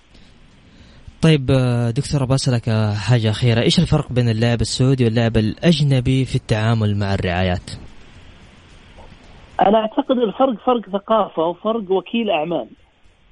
طيب 1.21 1.51
آه، 1.51 1.89
دكتور 1.89 2.25
بسألك 2.25 2.69
حاجة 3.09 3.29
أخيرة. 3.29 3.61
إيش 3.61 3.79
الفرق 3.79 4.11
بين 4.11 4.29
اللاعب 4.29 4.61
السعودي 4.61 5.05
واللاعب 5.05 5.37
الأجنبي 5.37 6.25
في 6.25 6.35
التعامل 6.35 6.97
مع 6.99 7.13
الرعايات؟ 7.13 7.71
أنا 9.61 9.77
أعتقد 9.77 10.17
الفرق 10.17 10.55
فرق 10.65 10.89
ثقافة 10.89 11.43
وفرق 11.45 11.91
وكيل 11.91 12.29
أعمال. 12.29 12.67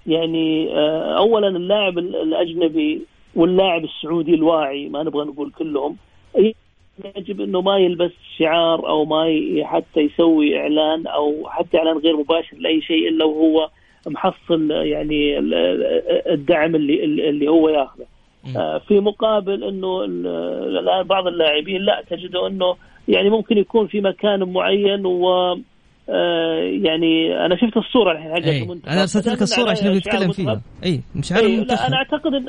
يعني 0.08 0.74
آه، 0.74 1.18
أولا 1.18 1.48
اللاعب 1.48 1.98
الأجنبي 1.98 3.02
واللاعب 3.36 3.84
السعودي 3.84 4.34
الواعي 4.34 4.90
ما 4.90 5.04
نبغى 5.04 5.26
نقول 5.26 5.52
كلهم 5.52 5.98
يجب 7.16 7.42
إنه 7.42 7.62
ما 7.62 7.78
يلبس 7.78 8.12
شعار 8.38 8.90
أو 8.90 9.06
ما 9.06 9.26
حتى 9.64 10.00
يسوي 10.00 10.60
إعلان 10.60 11.08
أو 11.08 11.50
حتى 11.50 11.78
إعلان 11.78 11.98
غير 11.98 12.18
مباشر 12.18 12.58
لأي 12.58 12.82
شيء 12.82 13.10
إلا 13.10 13.26
وهو 13.26 13.70
محصل 14.08 14.72
يعني 14.72 15.40
الدعم 16.34 16.76
اللي 16.76 17.04
اللي 17.04 17.48
هو 17.48 17.70
ياخذه. 17.70 18.06
آه، 18.58 18.78
في 18.88 19.00
مقابل 19.00 19.64
إنه 19.64 20.04
الآن 20.80 21.04
بعض 21.04 21.28
اللاعبين 21.28 21.82
لا 21.82 22.04
تجده 22.10 22.48
إنه 22.48 22.76
يعني 23.08 23.30
ممكن 23.30 23.58
يكون 23.58 23.88
في 23.88 24.02
مكان 24.02 24.44
معين 24.44 25.06
و 25.06 25.28
آه، 26.10 26.60
يعني 26.60 27.46
أنا 27.46 27.56
شفت 27.56 27.78
الصورة 27.78 28.12
الحين 28.12 28.32
حق 28.32 28.38
المنتخب؟ 28.38 28.90
أنا 28.90 29.02
أرسلت 29.02 29.28
لك 29.28 29.42
الصورة 29.42 29.72
عشان 29.72 29.92
نتكلم 29.92 30.32
فيها. 30.32 30.62
اي 30.84 31.02
مش 31.16 31.32
عارف 31.32 31.46
المنتخب 31.46 31.80
لا 31.80 31.88
أنا 31.88 31.96
أعتقد 31.96 32.34
إن 32.34 32.46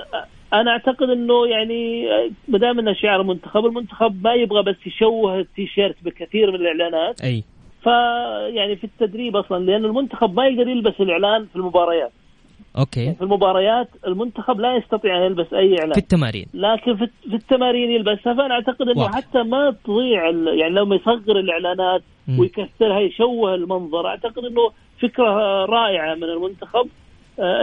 أنا 0.52 0.70
أعتقد 0.70 1.10
إنه 1.10 1.46
يعني 1.46 2.06
ما 2.48 2.58
دام 2.58 2.78
إنه 2.78 2.92
شعار 2.92 3.20
المنتخب 3.20 3.66
المنتخب 3.66 4.24
ما 4.24 4.34
يبغى 4.34 4.62
بس 4.62 4.76
يشوه 4.86 5.38
التيشيرت 5.38 5.96
بكثير 6.04 6.50
من 6.50 6.54
الإعلانات. 6.54 7.20
أي. 7.20 7.44
فيعني 7.82 8.76
في 8.76 8.84
التدريب 8.84 9.36
أصلا 9.36 9.64
لأن 9.64 9.84
المنتخب 9.84 10.34
ما 10.34 10.46
يقدر 10.46 10.68
يلبس 10.68 11.00
الإعلان 11.00 11.46
في 11.46 11.56
المباريات. 11.56 12.12
أوكي. 12.78 13.14
في 13.14 13.22
المباريات 13.22 13.88
المنتخب 14.06 14.60
لا 14.60 14.76
يستطيع 14.76 15.16
أن 15.16 15.22
يلبس 15.22 15.52
أي 15.52 15.78
إعلان. 15.78 15.92
في 15.92 15.98
التمارين. 16.00 16.46
لكن 16.54 16.96
في, 16.96 17.08
في 17.28 17.34
التمارين 17.34 17.90
يلبسها. 17.90 18.34
فأنا 18.34 18.54
أعتقد 18.54 18.88
إنه 18.88 19.00
واضح. 19.00 19.14
حتى 19.14 19.42
ما 19.42 19.76
تضيع 19.84 20.24
يعني 20.30 20.74
لما 20.74 20.96
يصغر 20.96 21.38
الإعلانات 21.38 22.02
م. 22.28 22.38
ويكثرها 22.38 23.00
يشوه 23.00 23.54
المنظر 23.54 24.06
أعتقد 24.06 24.44
إنه 24.44 24.70
فكرة 25.02 25.64
رائعة 25.64 26.14
من 26.14 26.24
المنتخب. 26.24 26.86
آه، 26.86 27.07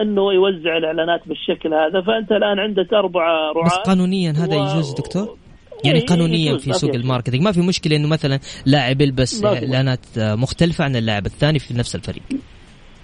إنه 0.01 0.33
يوزع 0.33 0.77
الإعلانات 0.77 1.21
بالشكل 1.27 1.73
هذا. 1.73 2.01
فأنت 2.01 2.31
الآن 2.31 2.59
عندك 2.59 2.93
أربعة 2.93 3.51
رعاة. 3.51 3.65
بس 3.65 3.73
قانونيا 3.73 4.31
هذا 4.31 4.57
و... 4.57 4.63
يجوز 4.63 4.93
دكتور؟ 4.93 5.37
يعني 5.83 5.99
إيه، 5.99 6.05
قانونيا 6.05 6.57
في 6.57 6.73
سوق 6.73 6.93
ال 6.95 7.00
marketing. 7.00 7.43
ما 7.43 7.51
في 7.51 7.61
مشكلة 7.61 7.95
إنه 7.95 8.07
مثلا 8.07 8.39
لاعب 8.65 9.01
يلبس 9.01 9.43
إعلانات 9.45 9.99
مختلفة 10.17 10.83
عن 10.83 10.95
اللاعب 10.95 11.25
الثاني 11.25 11.59
في 11.59 11.73
نفس 11.73 11.95
الفريق. 11.95 12.23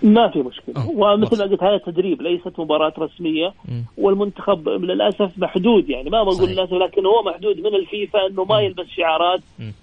ما 0.03 0.27
في 0.27 0.39
مشكلة. 0.39 0.75
أوه. 0.77 1.13
ومثل 1.13 1.37
ما 1.37 1.43
قلت 1.43 1.63
هذا 1.63 1.77
تدريب 1.77 2.21
ليست 2.21 2.59
مباراة 2.59 2.93
رسمية 2.99 3.47
م. 3.47 3.81
والمنتخب 3.97 4.69
للأسف 4.69 5.31
محدود 5.37 5.89
يعني. 5.89 6.09
ما 6.09 6.23
بقول 6.23 6.49
للاسف 6.49 6.73
لكن 6.73 7.05
هو 7.05 7.23
محدود 7.23 7.59
من 7.59 7.75
الفيفا 7.75 8.27
إنه 8.27 8.43
ما 8.43 8.61
يلبس 8.61 8.85
شعارات 8.87 9.39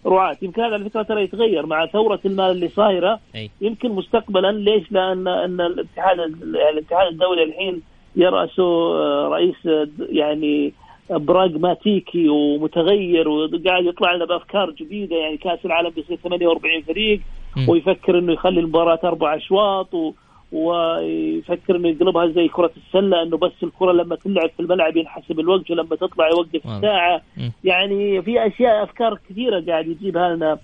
رعاة. 0.07 0.37
يمكن 0.43 0.63
هذا 0.63 0.73
على 0.75 0.85
فكرة 0.85 1.03
ترى 1.03 1.23
يتغير 1.23 1.67
مع 1.67 1.87
ثورة 1.87 2.21
المال 2.25 2.51
اللي 2.51 2.69
صايرة. 2.69 3.21
يمكن 3.61 3.91
مستقبلا 3.91 4.53
ليش؟ 4.53 4.93
لأن 4.93 5.29
ان 5.29 5.61
الاتحاد 5.61 6.19
يعني 6.19 6.71
الاتحاد 6.71 7.07
الدولي 7.07 7.43
الحين 7.43 7.83
يرأسه 8.17 8.63
آه، 8.63 9.29
رئيس 9.29 9.67
آه، 9.67 9.89
يعني 10.11 10.73
براغماتيكي 11.11 12.29
ومتغير 12.29 13.29
وقاعد 13.29 13.85
يطلع 13.85 14.15
لنا 14.15 14.25
بأفكار 14.25 14.71
جديدة. 14.71 15.17
يعني 15.17 15.37
كأس 15.37 15.59
العالم 15.65 15.91
بيصير 15.91 16.17
48 16.17 16.83
فريق. 16.83 17.21
ويفكر 17.69 18.19
إنه 18.19 18.33
يخلي 18.33 18.61
المباراة 18.61 19.01
أربع 19.05 19.37
أشواط 19.37 19.95
و 19.95 20.13
ويفكر 20.53 21.77
إنه 21.77 21.89
يقلبها 21.89 22.27
زي 22.27 22.49
كرة 22.49 22.71
السلة 22.77 23.23
إنه 23.23 23.37
بس 23.37 23.53
الكرة 23.63 23.93
لما 23.93 24.17
تلعب 24.17 24.51
في 24.51 24.61
الملعب 24.61 24.97
ينحسب 24.97 25.41
الوقت 25.41 25.71
ولما 25.71 25.97
تطلع 25.97 26.29
يوقف 26.29 26.67
الساعة 26.67 27.23
يعني 27.65 28.23
في 28.23 28.47
أشياء 28.47 28.83
أفكار 28.83 29.19
كثيرة 29.31 29.65
قاعد 29.69 29.87
يجيبها 29.87 30.37
لنا 30.37 30.59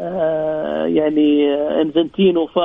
آه 0.00 0.86
يعني 0.86 1.54
انفنتينو 1.54 2.46
ف 2.46 2.58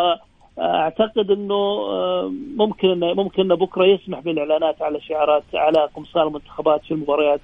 اعتقد 0.59 1.31
إنه 1.31 1.55
آه، 1.55 2.31
ممكن 2.55 2.99
ممكن 2.99 3.47
بكرة 3.47 3.85
يسمح 3.85 4.19
بالإعلانات 4.19 4.81
على 4.81 5.01
شعارات 5.01 5.43
على 5.53 5.89
قمصان 5.95 6.27
المنتخبات 6.27 6.81
في 6.83 6.93
المباريات 6.93 7.39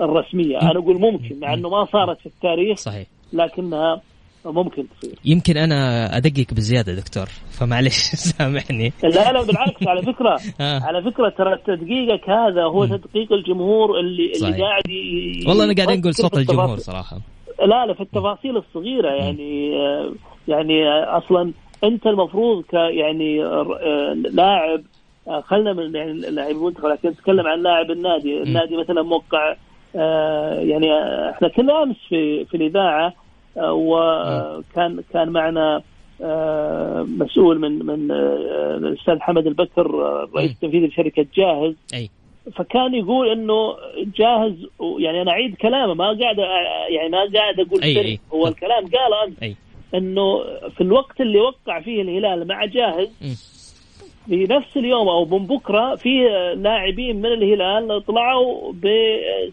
الرسمية، 0.00 0.60
أنا 0.60 0.78
أقول 0.78 1.00
ممكن 1.00 1.40
مع 1.40 1.54
إنه 1.54 1.68
ما 1.68 1.84
صارت 1.84 2.18
في 2.18 2.26
التاريخ 2.26 2.78
صحيح. 2.78 3.06
لكنها 3.32 4.00
ممكن 4.44 4.86
تصير. 4.88 5.14
يمكن 5.24 5.56
أنا 5.56 6.06
أدقق 6.16 6.54
بزيادة 6.54 6.94
دكتور 6.94 7.26
فمعلش 7.50 7.98
سامحني. 8.28 8.92
لا 9.02 9.32
لا 9.32 9.42
بالعكس 9.42 9.88
على 9.88 10.02
فكرة 10.02 10.38
آه. 10.60 10.80
على 10.82 11.02
فكرة 11.02 11.28
ترى 11.28 11.56
تدقيقك 11.66 12.30
هذا 12.30 12.62
هو 12.62 12.86
تدقيق 12.86 13.32
الجمهور 13.32 14.00
اللي 14.00 14.34
صحيح. 14.34 14.54
اللي 14.54 14.64
قاعد 14.64 14.88
ي... 14.88 15.44
والله 15.48 15.64
أنا 15.64 15.74
قاعد 15.74 15.98
نقول 15.98 16.14
صوت 16.14 16.38
الجمهور 16.38 16.76
صراحة. 16.76 17.16
لا 17.60 17.86
لا 17.86 17.94
في 17.94 18.00
التفاصيل 18.00 18.56
الصغيرة 18.56 19.10
يعني 19.10 19.76
آه، 19.76 20.12
يعني 20.48 20.88
أصلا 21.04 21.52
أنت 21.84 22.06
المفروض 22.06 22.64
ك 22.64 22.72
يعني 22.74 23.44
آه، 23.44 24.12
لاعب 24.14 24.82
آه، 25.28 25.40
خلنا 25.40 25.72
من 25.72 25.94
يعني 25.94 26.12
لاعب 26.12 26.50
المنتخب 26.50 26.86
لكن 26.86 27.08
نتكلم 27.08 27.46
عن 27.46 27.62
لاعب 27.62 27.90
النادي، 27.90 28.42
النادي 28.42 28.76
مثلا 28.76 29.02
موقع 29.02 29.54
آه، 29.96 30.54
يعني 30.54 30.86
إحنا 31.30 31.48
كنا 31.48 31.82
أمس 31.82 31.96
في 32.08 32.44
في 32.44 32.56
الإذاعة 32.56 33.14
وكان 33.56 35.02
كان 35.12 35.28
معنا 35.28 35.82
مسؤول 37.04 37.58
من 37.58 37.86
من 37.86 38.10
الأستاذ 38.86 39.20
حمد 39.20 39.46
البكر 39.46 39.90
رئيس 40.34 40.50
التنفيذي 40.50 40.86
لشركة 40.86 41.26
جاهز. 41.34 41.74
أي. 41.94 42.10
فكان 42.54 42.94
يقول 42.94 43.28
إنه 43.28 43.76
جاهز 44.16 44.52
يعني 44.98 45.22
أنا 45.22 45.30
أعيد 45.30 45.54
كلامه 45.54 45.94
ما 45.94 46.04
قاعد 46.04 46.38
يعني 46.88 47.08
ما 47.08 47.18
قاعد 47.34 47.60
أقول 47.60 47.82
أي 47.82 48.00
أي. 48.00 48.20
هو 48.32 48.48
الكلام 48.48 48.84
قاله 48.86 49.54
إنه 49.94 50.38
في 50.68 50.80
الوقت 50.80 51.20
اللي 51.20 51.40
وقع 51.40 51.80
فيه 51.80 52.02
الهلال 52.02 52.46
مع 52.48 52.64
جاهز 52.64 53.08
في 54.26 54.44
نفس 54.50 54.76
اليوم 54.76 55.08
أو 55.08 55.24
من 55.24 55.46
بكرة 55.46 55.94
في 55.94 56.28
لاعبين 56.56 57.16
من 57.16 57.26
الهلال 57.26 58.06
طلعوا 58.06 58.72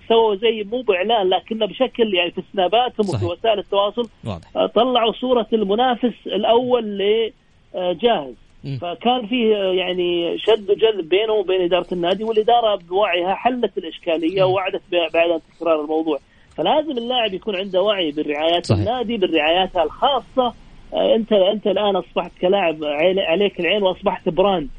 سووا 0.08 0.36
زي 0.36 0.64
مو 0.72 0.82
بإعلان 0.82 1.30
لكنه 1.30 1.66
بشكل 1.66 2.14
يعني 2.14 2.32
في 2.32 2.42
سناباتهم 2.54 3.10
وفي 3.10 3.26
وسائل 3.26 3.60
التواصل 3.60 4.10
واضح. 4.26 4.66
طلعوا 4.66 5.12
صورة 5.12 5.48
المنافس 5.54 6.14
الأول 6.28 6.98
لجاهز 7.74 8.34
فكان 8.82 9.28
فيه 9.28 9.56
يعني 9.56 10.38
شد 10.38 10.70
وجذب 10.72 11.10
بينه 11.10 11.34
وبين 11.34 11.62
إدارة 11.62 11.88
النادي 11.92 12.24
والإدارة 12.24 12.76
بوعيها 12.76 13.34
حلت 13.34 13.78
الإشكالية 13.78 14.44
ووعدت 14.44 14.82
بعدم 14.92 15.40
تكرار 15.56 15.82
الموضوع. 15.82 16.20
فلازم 16.58 16.98
اللاعب 16.98 17.34
يكون 17.34 17.56
عنده 17.56 17.82
وعي 17.82 18.12
بالرعايات 18.12 18.66
صحيح. 18.66 18.80
النادي 18.80 19.18
بالرعاياتها 19.18 19.84
الخاصة 19.84 20.46
آه، 20.48 20.54
انت 20.94 21.34
انت 21.34 21.68
الان 21.68 21.96
اصبحت 21.96 22.32
كلاعب 22.42 22.84
عليك 23.18 23.60
العين 23.60 23.84
واصبحت 23.84 24.30
brand. 24.30 24.70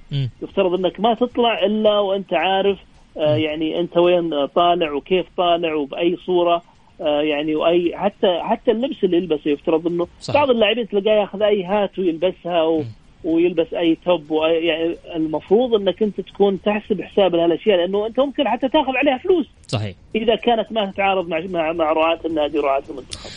يفترض 0.43 0.75
انك 0.75 1.01
ما 1.01 1.15
تطلع 1.15 1.59
إلا 1.59 1.99
وانت 1.99 2.35
عارف 2.35 2.79
آه، 3.17 3.37
يعني 3.37 3.81
انت 3.81 3.97
وين 3.97 4.47
طالع 4.47 4.93
وكيف 4.93 5.27
طالع 5.37 5.75
وبأي 5.75 6.17
صورة 6.27 6.63
آه، 7.01 7.21
يعني 7.23 7.55
واي 7.55 7.97
حتى 7.97 8.41
حتى 8.43 8.71
اللبس 8.71 9.05
اللي 9.05 9.17
يلبسه 9.17 9.51
يفترض 9.51 9.87
إنه 9.87 10.07
صحيح. 10.21 10.41
بعض 10.41 10.51
اللاعبين 10.51 10.89
تلقاه 10.89 11.13
ياخذ 11.13 11.43
أي 11.43 11.65
hat 11.65 11.99
ويلبسها 11.99 12.63
و... 12.63 12.83
ويلبس 13.25 13.75
أي 13.75 13.99
top 14.05 14.33
يعني 14.43 14.97
المفروض 15.15 15.75
إنك 15.75 16.03
أنت 16.03 16.21
تكون 16.21 16.63
تحسب 16.63 17.03
حساب 17.03 17.35
لهالاشياء 17.35 17.77
لأنه 17.79 18.07
أنت 18.07 18.21
ممكن 18.21 18.49
حتى 18.49 18.69
تاخذ 18.69 18.97
عليها 18.97 19.19
فلوس. 19.19 19.47
صحيح. 19.67 19.95
إذا 20.15 20.37
كانت 20.37 20.73
ما 20.73 20.87
تتعارض 20.87 21.29
مع 21.29 21.41
مع, 21.51 21.73
مع 21.73 21.93
رعاة 21.93 22.19
النادي 22.25 22.59
ورعاة 22.59 22.83
المنتخب. 22.91 23.31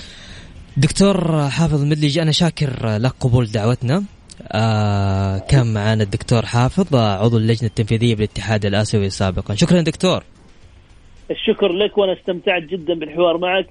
دكتور 0.77 1.49
حافظ 1.49 1.81
المدلجي 1.81 2.21
أنا 2.21 2.31
شاكر 2.31 2.97
لك 2.97 3.11
قبول 3.19 3.45
دعوتنا 3.45 4.03
آه 4.51 5.37
كان 5.37 5.73
معنا 5.73 6.03
الدكتور 6.03 6.45
حافظ 6.45 6.95
عضو 6.95 7.37
اللجنة 7.37 7.69
التنفيذية 7.69 8.15
بالاتحاد 8.15 8.65
الآسيوي 8.65 9.09
سابقا 9.09 9.55
شكرا 9.55 9.81
دكتور 9.81 10.23
الشكر 11.31 11.71
لك 11.71 11.97
وأنا 11.97 12.13
استمتعت 12.13 12.63
جدا 12.63 12.93
بالحوار 12.93 13.37
معك 13.37 13.67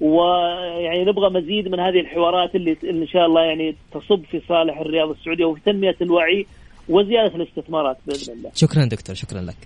ويعني 0.00 1.04
نبغى 1.04 1.30
مزيد 1.30 1.68
من 1.68 1.80
هذه 1.80 2.00
الحوارات 2.00 2.54
اللي 2.54 2.76
إن 2.90 3.06
شاء 3.06 3.26
الله 3.26 3.42
يعني 3.42 3.76
تصب 3.92 4.24
في 4.30 4.42
صالح 4.48 4.80
الرياضه 4.80 5.12
السعودية 5.12 5.44
وفي 5.44 5.60
تنمية 5.66 5.96
الوعي 6.00 6.46
وزيادة 6.88 7.34
الاستثمارات 7.34 7.96
بإذن 8.06 8.32
الله. 8.32 8.50
شكرا 8.54 8.84
دكتور 8.84 9.14
شكرا 9.14 9.40
لك. 9.40 9.56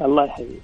الله 0.00 0.24
يحييك. 0.24 0.62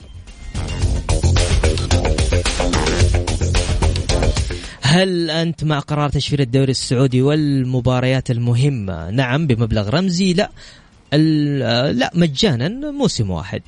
هل 4.89 5.31
أنت 5.31 5.65
مع 5.65 5.79
قرار 5.79 6.09
تشفير 6.11 6.41
الدوري 6.41 6.71
السعودي 6.71 7.23
والمباريات 7.23 8.31
المهمة؟ 8.31 9.11
نعم 9.11 9.47
بمبلغ 9.47 9.89
رمزي 9.89 10.33
لا 10.33 10.51
لا 11.93 12.11
مجانا 12.15 12.91
موسم 12.91 13.31
واحد. 13.31 13.63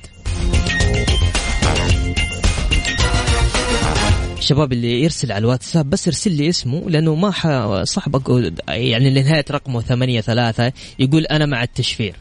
الشباب 4.37 4.73
اللي 4.73 5.03
يرسل 5.03 5.31
على 5.31 5.39
الواتساب 5.39 5.89
بس 5.89 6.07
ارسل 6.07 6.31
لي 6.31 6.49
اسمه 6.49 6.89
لأنه 6.89 7.15
ما 7.15 7.83
صعب 7.83 8.15
أقول 8.15 8.53
يعني 8.67 9.09
لنهاية 9.09 9.45
رقمه 9.51 9.81
ثمانية 9.81 10.21
ثلاثة 10.21 10.71
يقول 10.99 11.25
أنا 11.25 11.45
مع 11.45 11.63
التشفير 11.63 12.15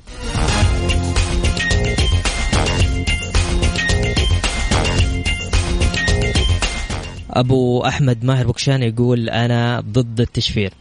أبو 7.32 7.84
أحمد 7.84 8.24
ماهر 8.24 8.46
بكشان 8.46 8.82
يقول 8.82 9.30
أنا 9.30 9.80
ضد 9.80 10.20
التشفير. 10.20 10.72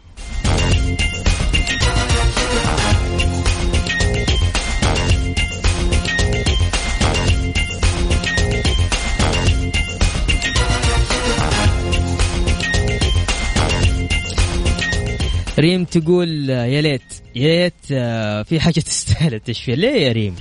ريم 15.59 15.83
تقول 15.83 16.49
يا 16.49 16.81
ليت 16.81 17.01
يا 17.35 17.63
ليت 17.63 17.73
آه، 17.91 18.43
في 18.43 18.59
حاجة 18.59 18.79
تستاهل 18.79 19.33
التشفير. 19.33 19.77
ليه 19.77 20.07
يا 20.07 20.11
ريم؟ 20.11 20.35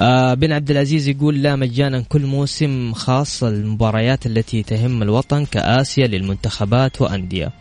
آه 0.00 0.34
بن 0.34 0.52
عبد 0.52 0.70
العزيز 0.70 1.08
يقول 1.08 1.42
لا 1.42 1.56
مجانا 1.56 2.00
كل 2.00 2.26
موسم 2.26 2.92
خاص 2.92 3.44
المباريات 3.44 4.26
التي 4.26 4.62
تهم 4.62 5.02
الوطن 5.02 5.44
كآسيا 5.44 6.06
للمنتخبات 6.06 7.00
وأندية. 7.00 7.52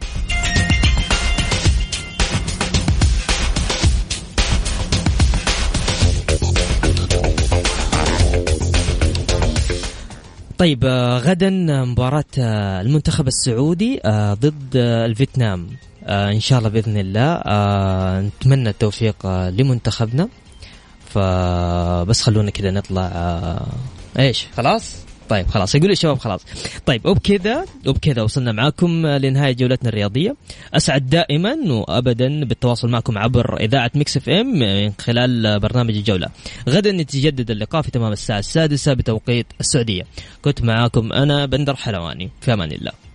طيب 10.58 10.86
آه، 10.86 11.18
غدا 11.18 11.50
مباراة 11.86 12.24
آه، 12.40 12.82
المنتخب 12.82 13.28
السعودي 13.28 14.00
ضد 14.34 14.76
الفيتنام. 14.76 15.68
إن 16.10 16.40
شاء 16.40 16.60
الله 16.60 16.70
بإذن 16.70 16.98
الله 16.98 17.42
نتمنى 18.22 18.70
التوفيق 18.70 19.28
لمنتخبنا. 19.28 20.30
فبس 21.10 22.22
خلونا 22.22 22.52
كذا 22.52 22.72
نطلع 22.72 23.12
إيش؟ 24.20 24.46
خلاص؟ 24.58 24.96
طيب 25.30 25.48
خلاص. 25.48 25.76
يقول 25.76 25.92
الشباب 25.92 26.20
خلاص. 26.20 26.42
طيب 26.86 27.06
وبكذا 27.06 27.66
وبكذا 27.88 28.22
وصلنا 28.22 28.52
معاكم 28.52 29.08
لنهاية 29.08 29.54
جولتنا 29.54 29.90
الرياضية. 29.90 30.36
أسعد 30.74 31.10
دائما 31.10 31.58
وابدا 31.70 32.44
بالتواصل 32.46 32.90
معكم 32.90 33.18
عبر 33.18 33.60
إذاعة 33.60 33.92
Mix 33.96 34.18
FM 34.18 34.60
من 34.60 34.92
خلال 35.02 35.60
برنامج 35.60 35.96
الجولة. 35.96 36.28
غدا 36.70 36.90
يتجدد 36.90 37.52
اللقاء 37.52 37.82
في 37.82 37.92
تمام 37.92 38.12
الساعة 38.12 38.40
السادسة 38.40 38.94
بتوقيت 38.94 39.46
السعودية. 39.60 40.04
كنت 40.42 40.62
معاكم 40.62 41.14
أنا 41.14 41.46
بندر 41.46 41.76
حلواني. 41.76 42.30
في 42.42 42.54
أمان 42.54 42.72
الله. 42.72 43.09